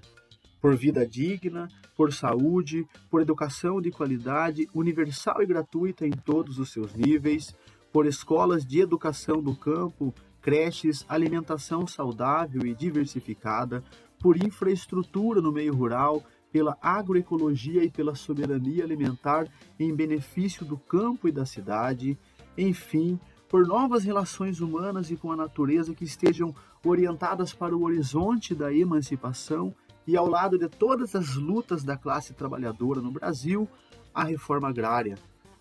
por 0.60 0.74
vida 0.74 1.06
digna, 1.06 1.68
por 1.94 2.12
saúde, 2.12 2.86
por 3.10 3.20
educação 3.20 3.80
de 3.80 3.90
qualidade, 3.90 4.66
universal 4.74 5.42
e 5.42 5.46
gratuita 5.46 6.06
em 6.06 6.10
todos 6.10 6.58
os 6.58 6.72
seus 6.72 6.94
níveis, 6.94 7.54
por 7.92 8.06
escolas 8.06 8.66
de 8.66 8.80
educação 8.80 9.42
do 9.42 9.54
campo, 9.54 10.14
creches, 10.40 11.04
alimentação 11.08 11.86
saudável 11.86 12.64
e 12.64 12.74
diversificada, 12.74 13.82
por 14.20 14.42
infraestrutura 14.42 15.40
no 15.40 15.52
meio 15.52 15.74
rural, 15.74 16.24
pela 16.52 16.76
agroecologia 16.80 17.84
e 17.84 17.90
pela 17.90 18.14
soberania 18.14 18.84
alimentar 18.84 19.46
em 19.78 19.94
benefício 19.94 20.64
do 20.64 20.76
campo 20.76 21.28
e 21.28 21.32
da 21.32 21.44
cidade, 21.44 22.18
enfim, 22.56 23.18
por 23.48 23.66
novas 23.66 24.04
relações 24.04 24.60
humanas 24.60 25.10
e 25.10 25.16
com 25.16 25.32
a 25.32 25.36
natureza 25.36 25.94
que 25.94 26.04
estejam 26.04 26.54
orientadas 26.84 27.52
para 27.52 27.76
o 27.76 27.82
horizonte 27.82 28.54
da 28.54 28.72
emancipação 28.72 29.74
e 30.06 30.16
ao 30.16 30.26
lado 30.26 30.58
de 30.58 30.68
todas 30.68 31.14
as 31.14 31.34
lutas 31.34 31.84
da 31.84 31.96
classe 31.96 32.32
trabalhadora 32.32 33.00
no 33.00 33.10
Brasil, 33.10 33.68
a 34.14 34.24
reforma 34.24 34.68
agrária. 34.68 35.16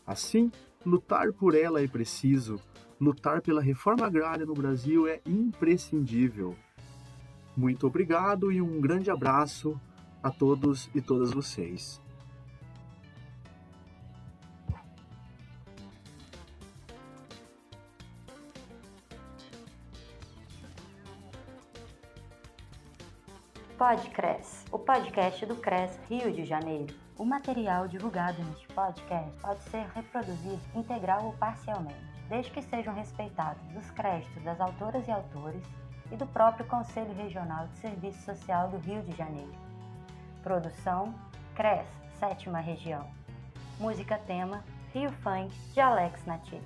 Assim, 0.06 0.52
lutar 0.86 1.34
por 1.34 1.54
ela 1.54 1.82
é 1.82 1.88
preciso, 1.88 2.60
lutar 3.00 3.42
pela 3.42 3.62
reforma 3.62 4.06
agrária 4.06 4.46
no 4.46 4.54
Brasil 4.54 5.08
é 5.08 5.20
imprescindível. 5.26 6.56
Muito 7.56 7.88
obrigado 7.88 8.52
e 8.52 8.62
um 8.62 8.80
grande 8.80 9.10
abraço 9.10 9.80
a 10.28 10.32
todos 10.32 10.90
e 10.94 11.02
todas 11.02 11.32
vocês. 11.32 12.02
Podcres, 23.78 24.66
o 24.70 24.78
podcast 24.78 25.46
do 25.46 25.56
CRES 25.56 25.98
Rio 26.10 26.34
de 26.34 26.44
Janeiro. 26.44 26.94
O 27.18 27.24
material 27.24 27.88
divulgado 27.88 28.44
neste 28.44 28.68
podcast 28.68 29.32
pode 29.40 29.64
ser 29.70 29.88
reproduzido 29.96 30.60
integral 30.76 31.26
ou 31.26 31.34
parcialmente, 31.34 31.96
desde 32.28 32.52
que 32.52 32.62
sejam 32.64 32.94
respeitados 32.94 33.64
os 33.78 33.90
créditos 33.92 34.44
das 34.44 34.60
autoras 34.60 35.08
e 35.08 35.12
autores 35.12 35.64
e 36.12 36.18
do 36.18 36.28
próprio 36.28 36.66
Conselho 36.66 37.14
Regional 37.14 37.68
de 37.68 37.78
Serviço 37.80 38.22
Social 38.26 38.68
do 38.70 38.78
Rio 38.78 39.02
de 39.04 39.16
Janeiro. 39.16 39.67
Produção 40.48 41.14
CRES, 41.56 41.86
sétima 42.22 42.62
região. 42.62 43.06
Música 43.82 44.18
tema 44.18 44.64
Rio 44.94 45.12
Funk 45.12 45.54
de 45.74 45.82
Alex 45.82 46.26
Natif. 46.26 46.64